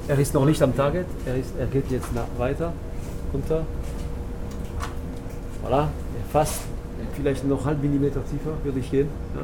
Er 0.08 0.18
ist 0.18 0.34
noch 0.34 0.46
nicht 0.46 0.62
am 0.62 0.74
Target, 0.74 1.08
er, 1.26 1.36
ist, 1.36 1.52
er 1.60 1.68
geht 1.68 1.92
jetzt 1.92 2.14
nach, 2.16 2.28
weiter, 2.38 2.72
runter. 3.34 3.66
Voilà, 5.62 5.90
fast, 6.32 6.62
vielleicht 7.18 7.46
noch 7.46 7.66
halb 7.66 7.82
Millimeter 7.82 8.24
tiefer 8.24 8.54
würde 8.64 8.80
ich 8.80 8.92
gehen. 8.92 9.10
Ja. 9.36 9.44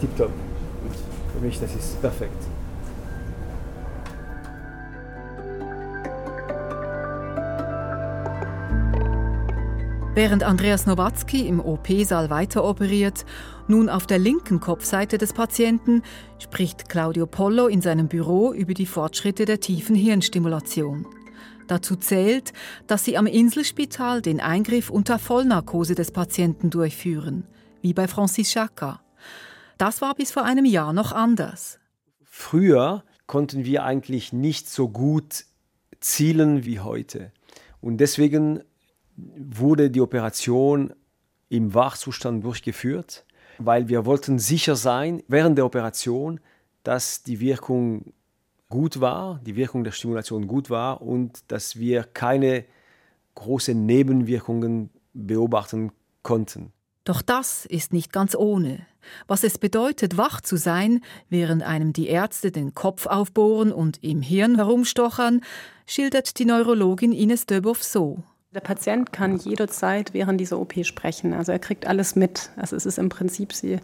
Tipptopp. 0.00 0.30
Für 1.34 1.44
mich, 1.44 1.58
das 1.58 1.74
ist 1.74 2.00
perfekt. 2.00 2.42
Während 10.14 10.42
Andreas 10.42 10.86
Nowatzki 10.86 11.46
im 11.46 11.60
OP-Saal 11.60 12.28
weiteroperiert, 12.28 13.24
nun 13.68 13.88
auf 13.88 14.06
der 14.06 14.18
linken 14.18 14.60
Kopfseite 14.60 15.16
des 15.16 15.32
Patienten, 15.32 16.02
spricht 16.38 16.88
Claudio 16.88 17.26
Pollo 17.26 17.68
in 17.68 17.80
seinem 17.80 18.08
Büro 18.08 18.52
über 18.52 18.74
die 18.74 18.86
Fortschritte 18.86 19.44
der 19.44 19.60
tiefen 19.60 19.94
Hirnstimulation. 19.94 21.06
Dazu 21.70 21.94
zählt, 21.94 22.52
dass 22.88 23.04
sie 23.04 23.16
am 23.16 23.26
Inselspital 23.26 24.22
den 24.22 24.40
Eingriff 24.40 24.90
unter 24.90 25.20
Vollnarkose 25.20 25.94
des 25.94 26.10
Patienten 26.10 26.68
durchführen, 26.68 27.44
wie 27.80 27.94
bei 27.94 28.08
Francis 28.08 28.50
Chaka. 28.50 29.00
Das 29.78 30.02
war 30.02 30.16
bis 30.16 30.32
vor 30.32 30.44
einem 30.44 30.64
Jahr 30.64 30.92
noch 30.92 31.12
anders. 31.12 31.78
Früher 32.24 33.04
konnten 33.26 33.64
wir 33.64 33.84
eigentlich 33.84 34.32
nicht 34.32 34.68
so 34.68 34.88
gut 34.88 35.44
zielen 36.00 36.64
wie 36.64 36.80
heute. 36.80 37.30
Und 37.80 37.98
deswegen 37.98 38.64
wurde 39.16 39.90
die 39.90 40.00
Operation 40.00 40.92
im 41.50 41.72
Wachzustand 41.72 42.42
durchgeführt, 42.42 43.24
weil 43.58 43.88
wir 43.88 44.06
wollten 44.06 44.40
sicher 44.40 44.74
sein 44.74 45.22
während 45.28 45.56
der 45.56 45.66
Operation, 45.66 46.40
dass 46.82 47.22
die 47.22 47.38
Wirkung 47.38 48.12
gut 48.70 49.00
war, 49.00 49.40
die 49.44 49.56
Wirkung 49.56 49.84
der 49.84 49.92
Stimulation 49.92 50.46
gut 50.46 50.70
war 50.70 51.02
und 51.02 51.40
dass 51.48 51.78
wir 51.78 52.04
keine 52.04 52.64
große 53.34 53.74
Nebenwirkungen 53.74 54.88
beobachten 55.12 55.92
konnten. 56.22 56.72
Doch 57.04 57.22
das 57.22 57.66
ist 57.66 57.92
nicht 57.92 58.12
ganz 58.12 58.34
ohne. 58.34 58.86
Was 59.26 59.44
es 59.44 59.58
bedeutet, 59.58 60.16
wach 60.16 60.40
zu 60.40 60.56
sein, 60.56 61.00
während 61.28 61.62
einem 61.62 61.92
die 61.92 62.06
Ärzte 62.06 62.52
den 62.52 62.74
Kopf 62.74 63.06
aufbohren 63.06 63.72
und 63.72 64.02
im 64.04 64.22
Hirn 64.22 64.56
herumstochern, 64.56 65.40
schildert 65.86 66.38
die 66.38 66.44
Neurologin 66.44 67.12
Ines 67.12 67.46
Döbow 67.46 67.76
so. 67.82 68.22
Der 68.54 68.60
Patient 68.60 69.12
kann 69.12 69.36
jederzeit 69.36 70.12
während 70.12 70.40
dieser 70.40 70.58
OP 70.58 70.84
sprechen. 70.84 71.32
Also 71.32 71.52
er 71.52 71.58
kriegt 71.58 71.86
alles 71.86 72.16
mit. 72.16 72.50
Also 72.56 72.76
es 72.76 72.84
ist 72.84 72.98
im 72.98 73.08
Prinzip, 73.08 73.52
Sie 73.52 73.78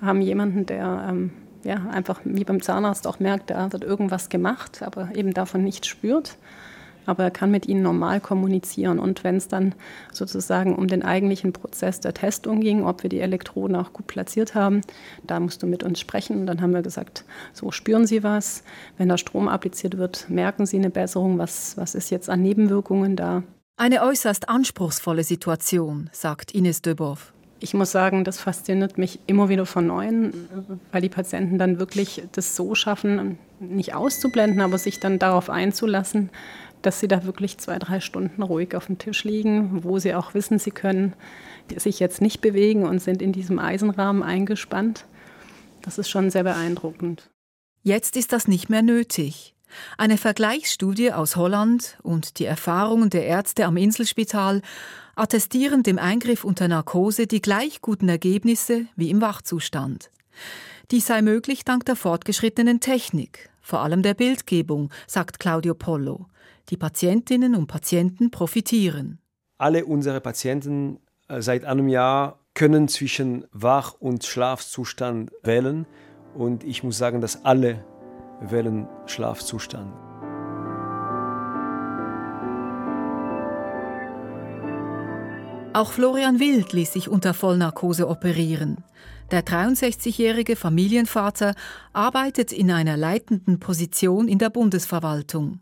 haben 0.00 0.20
jemanden, 0.20 0.66
der 0.66 1.06
ähm, 1.10 1.32
ja, 1.64 1.86
einfach 1.90 2.20
wie 2.24 2.44
beim 2.44 2.62
Zahnarzt 2.62 3.06
auch 3.06 3.20
merkt, 3.20 3.50
da 3.50 3.72
wird 3.72 3.84
irgendwas 3.84 4.28
gemacht, 4.28 4.82
aber 4.82 5.10
eben 5.14 5.34
davon 5.34 5.64
nichts 5.64 5.88
spürt 5.88 6.36
aber 7.06 7.24
er 7.24 7.30
kann 7.30 7.50
mit 7.50 7.66
ihnen 7.66 7.82
normal 7.82 8.20
kommunizieren. 8.20 8.98
Und 8.98 9.24
wenn 9.24 9.36
es 9.36 9.48
dann 9.48 9.74
sozusagen 10.12 10.74
um 10.74 10.88
den 10.88 11.02
eigentlichen 11.02 11.52
Prozess 11.52 12.00
der 12.00 12.14
Testung 12.14 12.60
ging, 12.60 12.84
ob 12.84 13.02
wir 13.02 13.10
die 13.10 13.20
Elektroden 13.20 13.76
auch 13.76 13.92
gut 13.92 14.06
platziert 14.06 14.54
haben, 14.54 14.80
da 15.26 15.40
musst 15.40 15.62
du 15.62 15.66
mit 15.66 15.82
uns 15.82 16.00
sprechen. 16.00 16.40
Und 16.40 16.46
dann 16.46 16.60
haben 16.60 16.72
wir 16.72 16.82
gesagt, 16.82 17.24
so 17.52 17.70
spüren 17.70 18.06
Sie 18.06 18.22
was. 18.22 18.62
Wenn 18.96 19.08
der 19.08 19.18
Strom 19.18 19.48
appliziert 19.48 19.98
wird, 19.98 20.28
merken 20.28 20.66
Sie 20.66 20.78
eine 20.78 20.90
Besserung. 20.90 21.38
Was, 21.38 21.76
was 21.76 21.94
ist 21.94 22.10
jetzt 22.10 22.30
an 22.30 22.42
Nebenwirkungen 22.42 23.16
da? 23.16 23.42
Eine 23.76 24.02
äußerst 24.02 24.48
anspruchsvolle 24.48 25.24
Situation, 25.24 26.08
sagt 26.12 26.52
Ines 26.52 26.80
Döbow. 26.80 27.18
Ich 27.64 27.72
muss 27.72 27.92
sagen, 27.92 28.24
das 28.24 28.38
fasziniert 28.38 28.98
mich 28.98 29.20
immer 29.26 29.48
wieder 29.48 29.64
von 29.64 29.86
Neuem, 29.86 30.32
weil 30.92 31.00
die 31.00 31.08
Patienten 31.08 31.56
dann 31.56 31.78
wirklich 31.78 32.22
das 32.32 32.56
so 32.56 32.74
schaffen, 32.74 33.38
nicht 33.58 33.94
auszublenden, 33.94 34.60
aber 34.60 34.76
sich 34.76 35.00
dann 35.00 35.18
darauf 35.18 35.48
einzulassen, 35.48 36.28
dass 36.82 37.00
sie 37.00 37.08
da 37.08 37.24
wirklich 37.24 37.56
zwei, 37.56 37.78
drei 37.78 38.00
Stunden 38.00 38.42
ruhig 38.42 38.76
auf 38.76 38.84
dem 38.84 38.98
Tisch 38.98 39.24
liegen, 39.24 39.82
wo 39.82 39.98
sie 39.98 40.14
auch 40.14 40.34
wissen, 40.34 40.58
sie 40.58 40.72
können 40.72 41.14
sich 41.74 42.00
jetzt 42.00 42.20
nicht 42.20 42.42
bewegen 42.42 42.84
und 42.84 42.98
sind 42.98 43.22
in 43.22 43.32
diesem 43.32 43.58
Eisenrahmen 43.58 44.22
eingespannt. 44.22 45.06
Das 45.80 45.96
ist 45.96 46.10
schon 46.10 46.28
sehr 46.28 46.44
beeindruckend. 46.44 47.30
Jetzt 47.82 48.14
ist 48.18 48.34
das 48.34 48.46
nicht 48.46 48.68
mehr 48.68 48.82
nötig. 48.82 49.54
Eine 49.96 50.18
Vergleichsstudie 50.18 51.12
aus 51.12 51.36
Holland 51.36 51.96
und 52.02 52.38
die 52.38 52.44
Erfahrungen 52.44 53.08
der 53.08 53.24
Ärzte 53.24 53.64
am 53.64 53.78
Inselspital 53.78 54.60
attestieren 55.16 55.82
dem 55.82 55.98
Eingriff 55.98 56.44
unter 56.44 56.68
Narkose 56.68 57.26
die 57.26 57.40
gleich 57.40 57.80
guten 57.80 58.08
Ergebnisse 58.08 58.86
wie 58.96 59.10
im 59.10 59.20
Wachzustand. 59.20 60.10
Dies 60.90 61.06
sei 61.06 61.22
möglich 61.22 61.64
dank 61.64 61.84
der 61.86 61.96
fortgeschrittenen 61.96 62.80
Technik, 62.80 63.50
vor 63.60 63.80
allem 63.80 64.02
der 64.02 64.14
Bildgebung, 64.14 64.90
sagt 65.06 65.38
Claudio 65.38 65.74
Pollo. 65.74 66.26
Die 66.70 66.76
Patientinnen 66.76 67.54
und 67.54 67.66
Patienten 67.66 68.30
profitieren. 68.30 69.18
Alle 69.58 69.84
unsere 69.84 70.20
Patienten 70.20 70.98
äh, 71.28 71.40
seit 71.42 71.64
einem 71.64 71.88
Jahr 71.88 72.38
können 72.54 72.88
zwischen 72.88 73.46
Wach- 73.52 73.94
und 73.98 74.24
Schlafzustand 74.24 75.30
wählen. 75.42 75.86
Und 76.34 76.64
ich 76.64 76.82
muss 76.82 76.98
sagen, 76.98 77.20
dass 77.20 77.44
alle 77.44 77.84
wählen 78.40 78.88
Schlafzustand. 79.06 79.92
Auch 85.74 85.90
Florian 85.90 86.38
Wild 86.38 86.72
ließ 86.72 86.92
sich 86.92 87.08
unter 87.08 87.34
Vollnarkose 87.34 88.08
operieren. 88.08 88.84
Der 89.32 89.44
63-jährige 89.44 90.54
Familienvater 90.54 91.56
arbeitet 91.92 92.52
in 92.52 92.70
einer 92.70 92.96
leitenden 92.96 93.58
Position 93.58 94.28
in 94.28 94.38
der 94.38 94.50
Bundesverwaltung. 94.50 95.58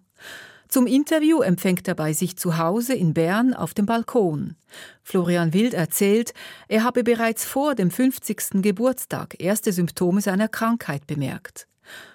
Zum 0.69 0.87
Interview 0.87 1.41
empfängt 1.41 1.89
er 1.89 1.95
bei 1.95 2.13
sich 2.13 2.37
zu 2.37 2.59
Hause 2.59 2.93
in 2.93 3.15
Bern 3.15 3.55
auf 3.55 3.73
dem 3.73 3.87
Balkon. 3.87 4.57
Florian 5.03 5.55
Wild 5.55 5.73
erzählt, 5.73 6.35
er 6.69 6.85
habe 6.85 7.05
bereits 7.05 7.47
vor 7.47 7.75
dem 7.75 7.91
50. 7.91 8.61
Geburtstag 8.61 9.37
erste 9.39 9.73
Symptome 9.73 10.21
seiner 10.21 10.49
Krankheit 10.49 11.07
bemerkt. 11.07 11.67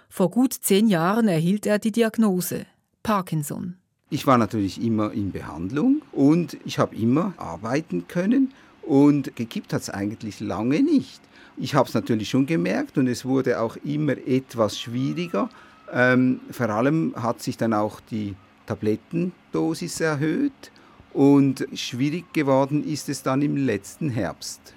Vor 0.07 0.29
gut 0.29 0.53
zehn 0.53 0.87
Jahren 0.87 1.27
erhielt 1.27 1.65
er 1.65 1.79
die 1.79 1.91
Diagnose 1.91 2.67
Parkinson. 3.01 3.77
Ich 4.09 4.25
war 4.25 4.37
natürlich 4.37 4.81
immer 4.81 5.11
in 5.11 5.33
Behandlung 5.33 6.01
und 6.13 6.57
ich 6.63 6.79
habe 6.79 6.95
immer 6.95 7.33
arbeiten 7.35 8.07
können 8.07 8.53
und 8.81 9.35
gekippt 9.35 9.73
hat 9.73 9.81
es 9.81 9.89
eigentlich 9.89 10.39
lange 10.39 10.81
nicht. 10.81 11.19
Ich 11.57 11.75
habe 11.75 11.89
es 11.89 11.93
natürlich 11.93 12.29
schon 12.29 12.45
gemerkt 12.45 12.97
und 12.97 13.07
es 13.07 13.25
wurde 13.25 13.59
auch 13.59 13.75
immer 13.83 14.13
etwas 14.25 14.79
schwieriger. 14.79 15.49
Ähm, 15.91 16.39
vor 16.51 16.69
allem 16.69 17.15
hat 17.17 17.41
sich 17.41 17.57
dann 17.57 17.73
auch 17.73 17.99
die 17.99 18.35
Tablettendosis 18.65 19.99
erhöht 19.99 20.71
und 21.11 21.67
schwierig 21.73 22.31
geworden 22.31 22.87
ist 22.87 23.09
es 23.09 23.23
dann 23.23 23.41
im 23.41 23.57
letzten 23.57 24.09
Herbst. 24.09 24.73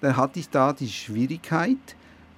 Dann 0.00 0.16
hatte 0.16 0.40
ich 0.40 0.48
da 0.48 0.72
die 0.72 0.88
Schwierigkeit, 0.88 1.76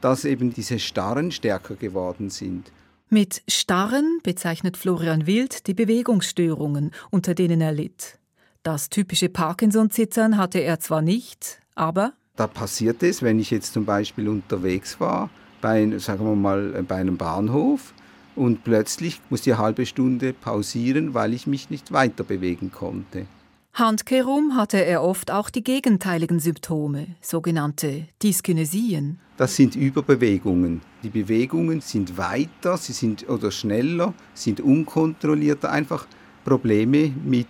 dass 0.01 0.25
eben 0.25 0.53
diese 0.53 0.81
Starren 0.81 1.31
stärker 1.31 1.77
geworden 1.77 2.29
sind. 2.31 2.73
Mit 3.11 3.43
Starren 3.49 4.21
bezeichnet 4.23 4.77
Florian 4.77 5.27
Wild 5.27 5.67
die 5.67 5.73
Bewegungsstörungen, 5.73 6.91
unter 7.11 7.35
denen 7.35 7.63
er 7.63 7.73
litt. 7.73 8.19
Das 8.63 8.91
typische 8.91 9.31
Parkinson-Zittern 9.31 10.37
hatte 10.37 10.59
er 10.59 10.79
zwar 10.79 11.01
nicht, 11.01 11.61
aber 11.75 12.13
da 12.37 12.47
passiert 12.47 13.03
es, 13.03 13.23
wenn 13.23 13.41
ich 13.41 13.51
jetzt 13.51 13.73
zum 13.73 13.87
Beispiel 13.87 14.29
unterwegs 14.29 15.01
war, 15.01 15.31
bei, 15.63 15.99
sagen 15.99 16.25
wir 16.27 16.37
mal, 16.37 16.85
bei 16.87 16.97
einem 16.97 17.17
Bahnhof 17.17 17.95
und 18.37 18.63
plötzlich 18.63 19.23
musste 19.31 19.51
ich 19.51 19.57
eine 19.57 19.65
halbe 19.65 19.87
Stunde 19.87 20.35
pausieren, 20.35 21.15
weil 21.15 21.33
ich 21.33 21.47
mich 21.47 21.71
nicht 21.71 21.93
weiter 21.93 22.25
bewegen 22.25 22.71
konnte. 22.71 23.27
Handkehrum 23.73 24.55
hatte 24.55 24.85
er 24.85 25.03
oft 25.03 25.31
auch 25.31 25.49
die 25.49 25.65
gegenteiligen 25.65 26.41
Symptome, 26.41 27.07
sogenannte 27.23 28.07
Dyskinesien. 28.23 29.19
Das 29.39 29.55
sind 29.55 29.77
Überbewegungen. 29.77 30.81
Die 31.05 31.11
Bewegungen 31.11 31.81
sind 31.81 32.19
weiter, 32.19 32.77
sie 32.77 32.93
sind 32.93 33.29
oder 33.29 33.53
schneller, 33.53 34.13
sind 34.35 34.61
unkontrollierter, 34.61 35.71
einfach 35.71 36.09
Probleme 36.45 37.13
mit 37.25 37.47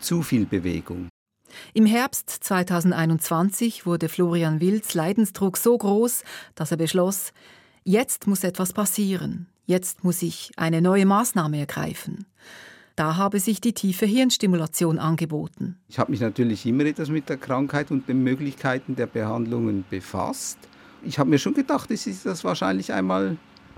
zu 0.00 0.22
viel 0.22 0.46
Bewegung. 0.46 1.06
Im 1.74 1.86
Herbst 1.86 2.28
2021 2.28 3.86
wurde 3.86 4.08
Florian 4.08 4.60
Wilds 4.60 4.94
Leidensdruck 4.94 5.58
so 5.58 5.78
groß, 5.78 6.24
dass 6.56 6.72
er 6.72 6.76
beschloss, 6.76 7.32
jetzt 7.84 8.26
muss 8.26 8.42
etwas 8.42 8.72
passieren. 8.72 9.46
Jetzt 9.64 10.02
muss 10.02 10.22
ich 10.22 10.50
eine 10.56 10.82
neue 10.82 11.06
Maßnahme 11.06 11.60
ergreifen. 11.60 12.26
Da 12.96 13.16
habe 13.16 13.38
sich 13.38 13.60
die 13.60 13.74
tiefe 13.74 14.06
Hirnstimulation 14.06 14.98
angeboten. 14.98 15.78
Ich 15.88 16.00
habe 16.00 16.10
mich 16.10 16.20
natürlich 16.20 16.66
immer 16.66 16.84
etwas 16.84 17.10
mit 17.10 17.28
der 17.28 17.36
Krankheit 17.36 17.92
und 17.92 18.08
den 18.08 18.24
Möglichkeiten 18.24 18.96
der 18.96 19.06
Behandlungen 19.06 19.84
befasst. 19.88 20.58
Ich 21.02 21.18
habe 21.18 21.30
mir 21.30 21.38
schon 21.38 21.54
gedacht, 21.54 21.90
dass 21.90 22.06
ich 22.06 22.22
das 22.22 22.44
wahrscheinlich 22.44 22.92
einmal 22.92 23.36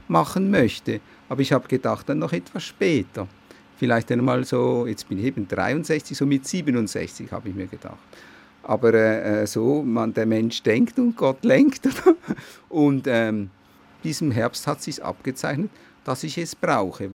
machen 0.08 0.50
möchte. 0.50 1.00
Aber 1.28 1.40
ich 1.40 1.52
habe 1.52 1.68
gedacht, 1.68 2.08
dann 2.08 2.18
noch 2.18 2.32
etwas 2.32 2.64
später. 2.64 3.28
Vielleicht 3.76 4.12
einmal 4.12 4.44
so, 4.44 4.86
jetzt 4.86 5.08
bin 5.08 5.18
ich 5.18 5.24
eben 5.24 5.48
63, 5.48 6.16
so 6.16 6.26
mit 6.26 6.46
67 6.46 7.32
habe 7.32 7.48
ich 7.48 7.54
mir 7.54 7.66
gedacht. 7.66 7.98
Aber 8.62 8.92
äh, 8.92 9.46
so, 9.46 9.82
man, 9.82 10.12
der 10.12 10.26
Mensch 10.26 10.62
denkt 10.62 10.98
und 10.98 11.16
Gott 11.16 11.44
lenkt. 11.44 11.88
und 12.68 13.06
ähm, 13.06 13.50
diesem 14.04 14.30
Herbst 14.30 14.66
hat 14.66 14.82
sich 14.82 15.02
abgezeichnet, 15.02 15.70
dass 16.04 16.24
ich 16.24 16.36
es 16.36 16.54
brauche. 16.54 17.10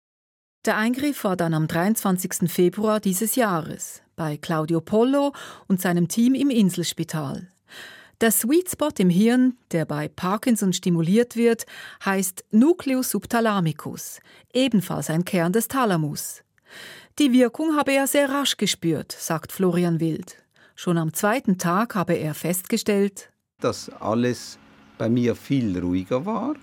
Der 0.64 0.76
Eingriff 0.76 1.22
war 1.22 1.36
dann 1.36 1.54
am 1.54 1.68
23. 1.68 2.50
Februar 2.50 2.98
dieses 2.98 3.36
Jahres 3.36 4.02
bei 4.16 4.36
Claudio 4.36 4.80
Pollo 4.80 5.32
und 5.68 5.80
seinem 5.80 6.08
Team 6.08 6.34
im 6.34 6.50
Inselspital. 6.50 7.46
Der 8.22 8.30
Sweet 8.30 8.70
Spot 8.70 8.88
im 8.96 9.10
Hirn, 9.10 9.58
der 9.72 9.84
bei 9.84 10.08
Parkinson 10.08 10.72
stimuliert 10.72 11.36
wird, 11.36 11.66
heißt 12.02 12.46
Nucleus 12.50 13.10
subthalamicus, 13.10 14.20
ebenfalls 14.54 15.10
ein 15.10 15.26
Kern 15.26 15.52
des 15.52 15.68
Thalamus. 15.68 16.42
Die 17.18 17.34
Wirkung 17.34 17.76
habe 17.76 17.92
er 17.92 18.06
sehr 18.06 18.30
rasch 18.30 18.56
gespürt, 18.56 19.12
sagt 19.12 19.52
Florian 19.52 20.00
Wild. 20.00 20.42
Schon 20.76 20.96
am 20.96 21.12
zweiten 21.12 21.58
Tag 21.58 21.94
habe 21.94 22.14
er 22.14 22.32
festgestellt, 22.32 23.28
dass 23.60 23.90
alles 23.90 24.58
bei 24.96 25.10
mir 25.10 25.34
viel 25.34 25.78
ruhiger 25.78 26.24
war 26.24 26.54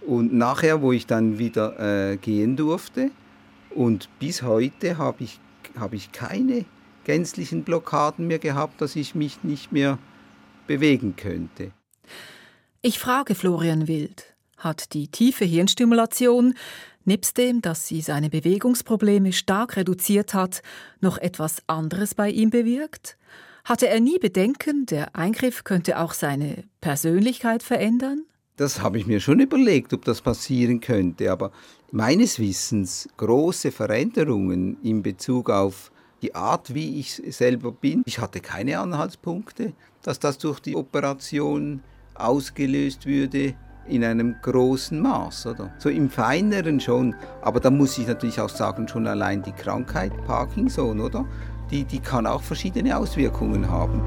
und 0.00 0.34
nachher, 0.34 0.82
wo 0.82 0.90
ich 0.90 1.06
dann 1.06 1.38
wieder 1.38 1.78
äh, 2.10 2.16
gehen 2.16 2.56
durfte, 2.56 3.12
und 3.70 4.08
bis 4.18 4.42
heute 4.42 4.98
habe 4.98 5.22
ich, 5.22 5.38
hab 5.78 5.92
ich 5.92 6.10
keine 6.10 6.64
gänzlichen 7.04 7.62
Blockaden 7.62 8.26
mehr 8.26 8.40
gehabt, 8.40 8.80
dass 8.80 8.96
ich 8.96 9.14
mich 9.14 9.44
nicht 9.44 9.70
mehr 9.70 9.98
bewegen 10.66 11.16
könnte. 11.16 11.72
Ich 12.82 12.98
frage 12.98 13.34
Florian 13.34 13.88
Wild, 13.88 14.36
hat 14.56 14.94
die 14.94 15.08
tiefe 15.08 15.44
Hirnstimulation, 15.44 16.54
nebst 17.04 17.36
dem, 17.38 17.62
dass 17.62 17.86
sie 17.86 18.00
seine 18.00 18.30
Bewegungsprobleme 18.30 19.32
stark 19.32 19.76
reduziert 19.76 20.34
hat, 20.34 20.62
noch 21.00 21.18
etwas 21.18 21.62
anderes 21.66 22.14
bei 22.14 22.30
ihm 22.30 22.50
bewirkt? 22.50 23.16
Hatte 23.64 23.88
er 23.88 24.00
nie 24.00 24.18
Bedenken, 24.18 24.86
der 24.86 25.16
Eingriff 25.16 25.64
könnte 25.64 25.98
auch 25.98 26.12
seine 26.12 26.64
Persönlichkeit 26.80 27.62
verändern? 27.62 28.22
Das 28.56 28.80
habe 28.80 28.98
ich 28.98 29.06
mir 29.06 29.20
schon 29.20 29.40
überlegt, 29.40 29.92
ob 29.92 30.04
das 30.04 30.22
passieren 30.22 30.80
könnte, 30.80 31.30
aber 31.30 31.52
meines 31.90 32.38
Wissens 32.38 33.08
große 33.16 33.72
Veränderungen 33.72 34.78
in 34.82 35.02
Bezug 35.02 35.50
auf 35.50 35.90
die 36.22 36.34
Art, 36.34 36.74
wie 36.74 36.98
ich 36.98 37.22
selber 37.28 37.72
bin. 37.72 38.02
Ich 38.06 38.18
hatte 38.18 38.40
keine 38.40 38.78
Anhaltspunkte, 38.78 39.72
dass 40.02 40.18
das 40.18 40.38
durch 40.38 40.60
die 40.60 40.76
Operation 40.76 41.82
ausgelöst 42.14 43.06
würde 43.06 43.54
in 43.88 44.04
einem 44.04 44.36
großen 44.42 45.00
Maß, 45.00 45.46
oder? 45.46 45.72
So 45.78 45.88
im 45.88 46.10
Feineren 46.10 46.80
schon, 46.80 47.14
aber 47.42 47.60
da 47.60 47.70
muss 47.70 47.96
ich 47.98 48.06
natürlich 48.06 48.40
auch 48.40 48.48
sagen, 48.48 48.88
schon 48.88 49.06
allein 49.06 49.42
die 49.42 49.52
Krankheit 49.52 50.12
Parkinson, 50.26 51.00
oder? 51.00 51.24
Die, 51.70 51.84
die 51.84 52.00
kann 52.00 52.26
auch 52.26 52.42
verschiedene 52.42 52.96
Auswirkungen 52.96 53.68
haben. 53.68 54.02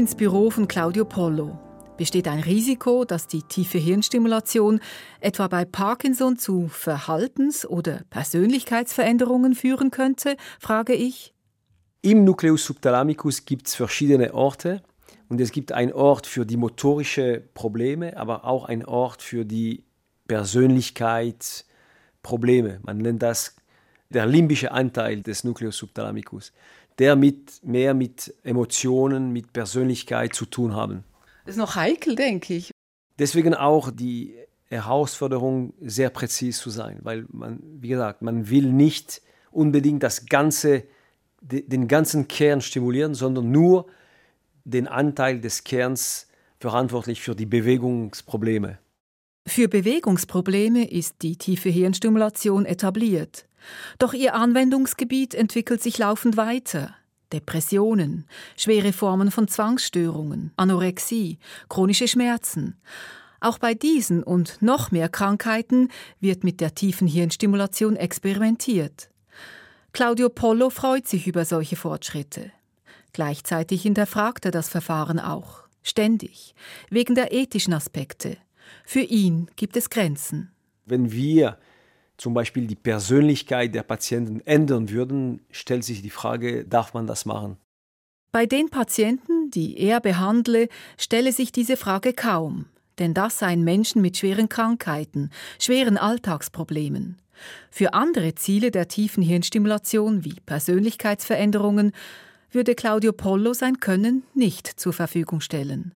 Ins 0.00 0.14
Büro 0.14 0.48
von 0.48 0.66
Claudio 0.66 1.04
Pollo. 1.04 1.58
Besteht 1.98 2.26
ein 2.26 2.40
Risiko, 2.40 3.04
dass 3.04 3.26
die 3.26 3.42
tiefe 3.42 3.76
Hirnstimulation 3.76 4.80
etwa 5.20 5.46
bei 5.46 5.66
Parkinson 5.66 6.38
zu 6.38 6.68
Verhaltens- 6.68 7.66
oder 7.66 8.00
Persönlichkeitsveränderungen 8.08 9.54
führen 9.54 9.90
könnte, 9.90 10.38
frage 10.58 10.94
ich. 10.94 11.34
Im 12.00 12.24
Nucleus 12.24 12.64
subthalamicus 12.64 13.44
gibt 13.44 13.68
es 13.68 13.74
verschiedene 13.74 14.32
Orte 14.32 14.80
und 15.28 15.38
es 15.38 15.52
gibt 15.52 15.72
einen 15.72 15.92
Ort 15.92 16.26
für 16.26 16.46
die 16.46 16.56
motorischen 16.56 17.42
Probleme, 17.52 18.16
aber 18.16 18.46
auch 18.46 18.64
einen 18.64 18.86
Ort 18.86 19.20
für 19.20 19.44
die 19.44 19.84
Persönlichkeitsprobleme. 20.28 22.80
Man 22.84 22.96
nennt 22.96 23.22
das 23.22 23.54
der 24.08 24.24
limbische 24.24 24.72
Anteil 24.72 25.22
des 25.22 25.44
Nucleus 25.44 25.76
subthalamicus, 25.76 26.54
der 27.00 27.16
mit, 27.16 27.64
mehr 27.64 27.94
mit 27.94 28.34
Emotionen, 28.44 29.32
mit 29.32 29.54
Persönlichkeit 29.54 30.34
zu 30.34 30.44
tun 30.44 30.74
haben. 30.74 31.02
Das 31.46 31.56
ist 31.56 31.58
noch 31.58 31.74
heikel, 31.74 32.14
denke 32.14 32.54
ich. 32.54 32.70
Deswegen 33.18 33.54
auch 33.54 33.90
die 33.90 34.36
Herausforderung, 34.66 35.72
sehr 35.80 36.10
präzise 36.10 36.60
zu 36.60 36.68
sein, 36.68 36.98
weil 37.02 37.24
man, 37.32 37.58
wie 37.80 37.88
gesagt, 37.88 38.20
man 38.20 38.50
will 38.50 38.70
nicht 38.70 39.22
unbedingt 39.50 40.02
das 40.02 40.26
ganze, 40.26 40.84
den 41.40 41.88
ganzen 41.88 42.28
Kern 42.28 42.60
stimulieren, 42.60 43.14
sondern 43.14 43.50
nur 43.50 43.86
den 44.64 44.86
Anteil 44.86 45.40
des 45.40 45.64
Kerns 45.64 46.28
verantwortlich 46.58 47.22
für 47.22 47.34
die 47.34 47.46
Bewegungsprobleme. 47.46 48.78
Für 49.46 49.68
Bewegungsprobleme 49.68 50.90
ist 50.90 51.16
die 51.22 51.36
tiefe 51.36 51.70
Hirnstimulation 51.70 52.66
etabliert. 52.66 53.46
Doch 53.98 54.12
ihr 54.12 54.34
Anwendungsgebiet 54.34 55.34
entwickelt 55.34 55.82
sich 55.82 55.98
laufend 55.98 56.36
weiter. 56.36 56.94
Depressionen, 57.32 58.26
schwere 58.56 58.92
Formen 58.92 59.30
von 59.30 59.48
Zwangsstörungen, 59.48 60.52
Anorexie, 60.56 61.38
chronische 61.68 62.08
Schmerzen. 62.08 62.80
Auch 63.40 63.58
bei 63.58 63.74
diesen 63.74 64.22
und 64.22 64.60
noch 64.60 64.90
mehr 64.90 65.08
Krankheiten 65.08 65.88
wird 66.20 66.44
mit 66.44 66.60
der 66.60 66.74
tiefen 66.74 67.06
Hirnstimulation 67.06 67.96
experimentiert. 67.96 69.10
Claudio 69.92 70.28
Pollo 70.28 70.70
freut 70.70 71.08
sich 71.08 71.26
über 71.26 71.44
solche 71.44 71.76
Fortschritte. 71.76 72.52
Gleichzeitig 73.12 73.82
hinterfragt 73.82 74.44
er 74.44 74.50
das 74.50 74.68
Verfahren 74.68 75.18
auch, 75.18 75.64
ständig, 75.82 76.54
wegen 76.90 77.14
der 77.14 77.32
ethischen 77.32 77.72
Aspekte. 77.72 78.36
Für 78.84 79.00
ihn 79.00 79.50
gibt 79.56 79.76
es 79.76 79.90
Grenzen. 79.90 80.50
Wenn 80.86 81.12
wir 81.12 81.58
zum 82.16 82.34
Beispiel 82.34 82.66
die 82.66 82.76
Persönlichkeit 82.76 83.74
der 83.74 83.82
Patienten 83.82 84.40
ändern 84.40 84.90
würden, 84.90 85.40
stellt 85.50 85.84
sich 85.84 86.02
die 86.02 86.10
Frage, 86.10 86.64
darf 86.64 86.92
man 86.92 87.06
das 87.06 87.24
machen? 87.24 87.56
Bei 88.32 88.46
den 88.46 88.68
Patienten, 88.68 89.50
die 89.50 89.78
er 89.78 90.00
behandle, 90.00 90.68
stelle 90.98 91.32
sich 91.32 91.50
diese 91.50 91.76
Frage 91.76 92.12
kaum, 92.12 92.66
denn 92.98 93.14
das 93.14 93.38
seien 93.38 93.64
Menschen 93.64 94.02
mit 94.02 94.18
schweren 94.18 94.48
Krankheiten, 94.48 95.30
schweren 95.58 95.96
Alltagsproblemen. 95.96 97.16
Für 97.70 97.94
andere 97.94 98.34
Ziele 98.34 98.70
der 98.70 98.86
tiefen 98.86 99.22
Hirnstimulation 99.22 100.24
wie 100.24 100.34
Persönlichkeitsveränderungen 100.44 101.92
würde 102.52 102.74
Claudio 102.74 103.12
Pollo 103.12 103.54
sein 103.54 103.80
Können 103.80 104.24
nicht 104.34 104.66
zur 104.66 104.92
Verfügung 104.92 105.40
stellen. 105.40 105.92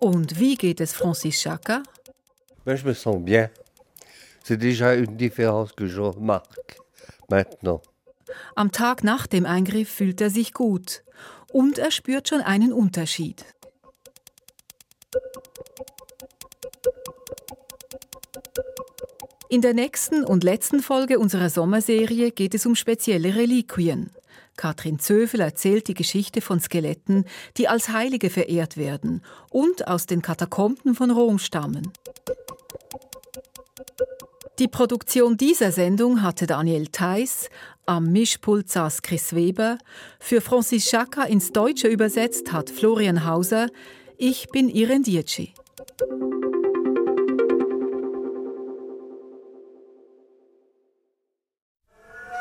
Und 0.00 0.38
wie 0.38 0.56
geht 0.56 0.80
es 0.80 0.92
Francis 0.92 1.40
Chaka? 1.40 1.82
Je 2.66 2.84
me 2.84 2.94
sens 2.94 3.22
bien. 3.22 3.50
C'est 4.44 4.56
déjà 4.56 4.94
une 4.94 5.16
différence 5.16 5.72
que 5.72 5.86
je 5.86 6.00
remarque 6.00 6.78
maintenant. 7.28 7.82
Am 8.54 8.70
Tag 8.72 9.04
nach 9.04 9.26
dem 9.26 9.46
Eingriff 9.46 9.88
fühlt 9.88 10.20
er 10.20 10.30
sich 10.30 10.52
gut 10.52 11.02
und 11.52 11.78
er 11.78 11.90
spürt 11.90 12.28
schon 12.28 12.40
einen 12.40 12.72
Unterschied. 12.72 13.44
In 19.50 19.62
der 19.62 19.72
nächsten 19.72 20.24
und 20.24 20.44
letzten 20.44 20.80
Folge 20.80 21.18
unserer 21.18 21.48
Sommerserie 21.48 22.32
geht 22.32 22.54
es 22.54 22.66
um 22.66 22.74
spezielle 22.74 23.34
Reliquien. 23.34 24.10
Katrin 24.58 24.98
Zöfel 24.98 25.40
erzählt 25.40 25.88
die 25.88 25.94
Geschichte 25.94 26.42
von 26.42 26.60
Skeletten, 26.60 27.24
die 27.56 27.68
als 27.68 27.88
Heilige 27.88 28.28
verehrt 28.28 28.76
werden 28.76 29.22
und 29.50 29.88
aus 29.88 30.04
den 30.04 30.20
Katakomben 30.20 30.94
von 30.94 31.10
Rom 31.10 31.38
stammen. 31.38 31.90
Die 34.58 34.68
Produktion 34.68 35.36
dieser 35.36 35.70
Sendung 35.70 36.22
hatte 36.22 36.46
Daniel 36.48 36.88
Theiss, 36.88 37.48
am 37.86 38.10
Mischpult 38.10 38.68
saß 38.68 39.02
Chris 39.02 39.32
Weber, 39.34 39.78
für 40.18 40.40
Francis 40.40 40.90
Chaka 40.90 41.22
ins 41.22 41.52
Deutsche 41.52 41.86
übersetzt 41.86 42.52
hat 42.52 42.68
Florian 42.68 43.24
Hauser, 43.24 43.68
ich 44.16 44.48
bin 44.48 44.68
Irene 44.68 45.04
Dietschi. 45.04 45.54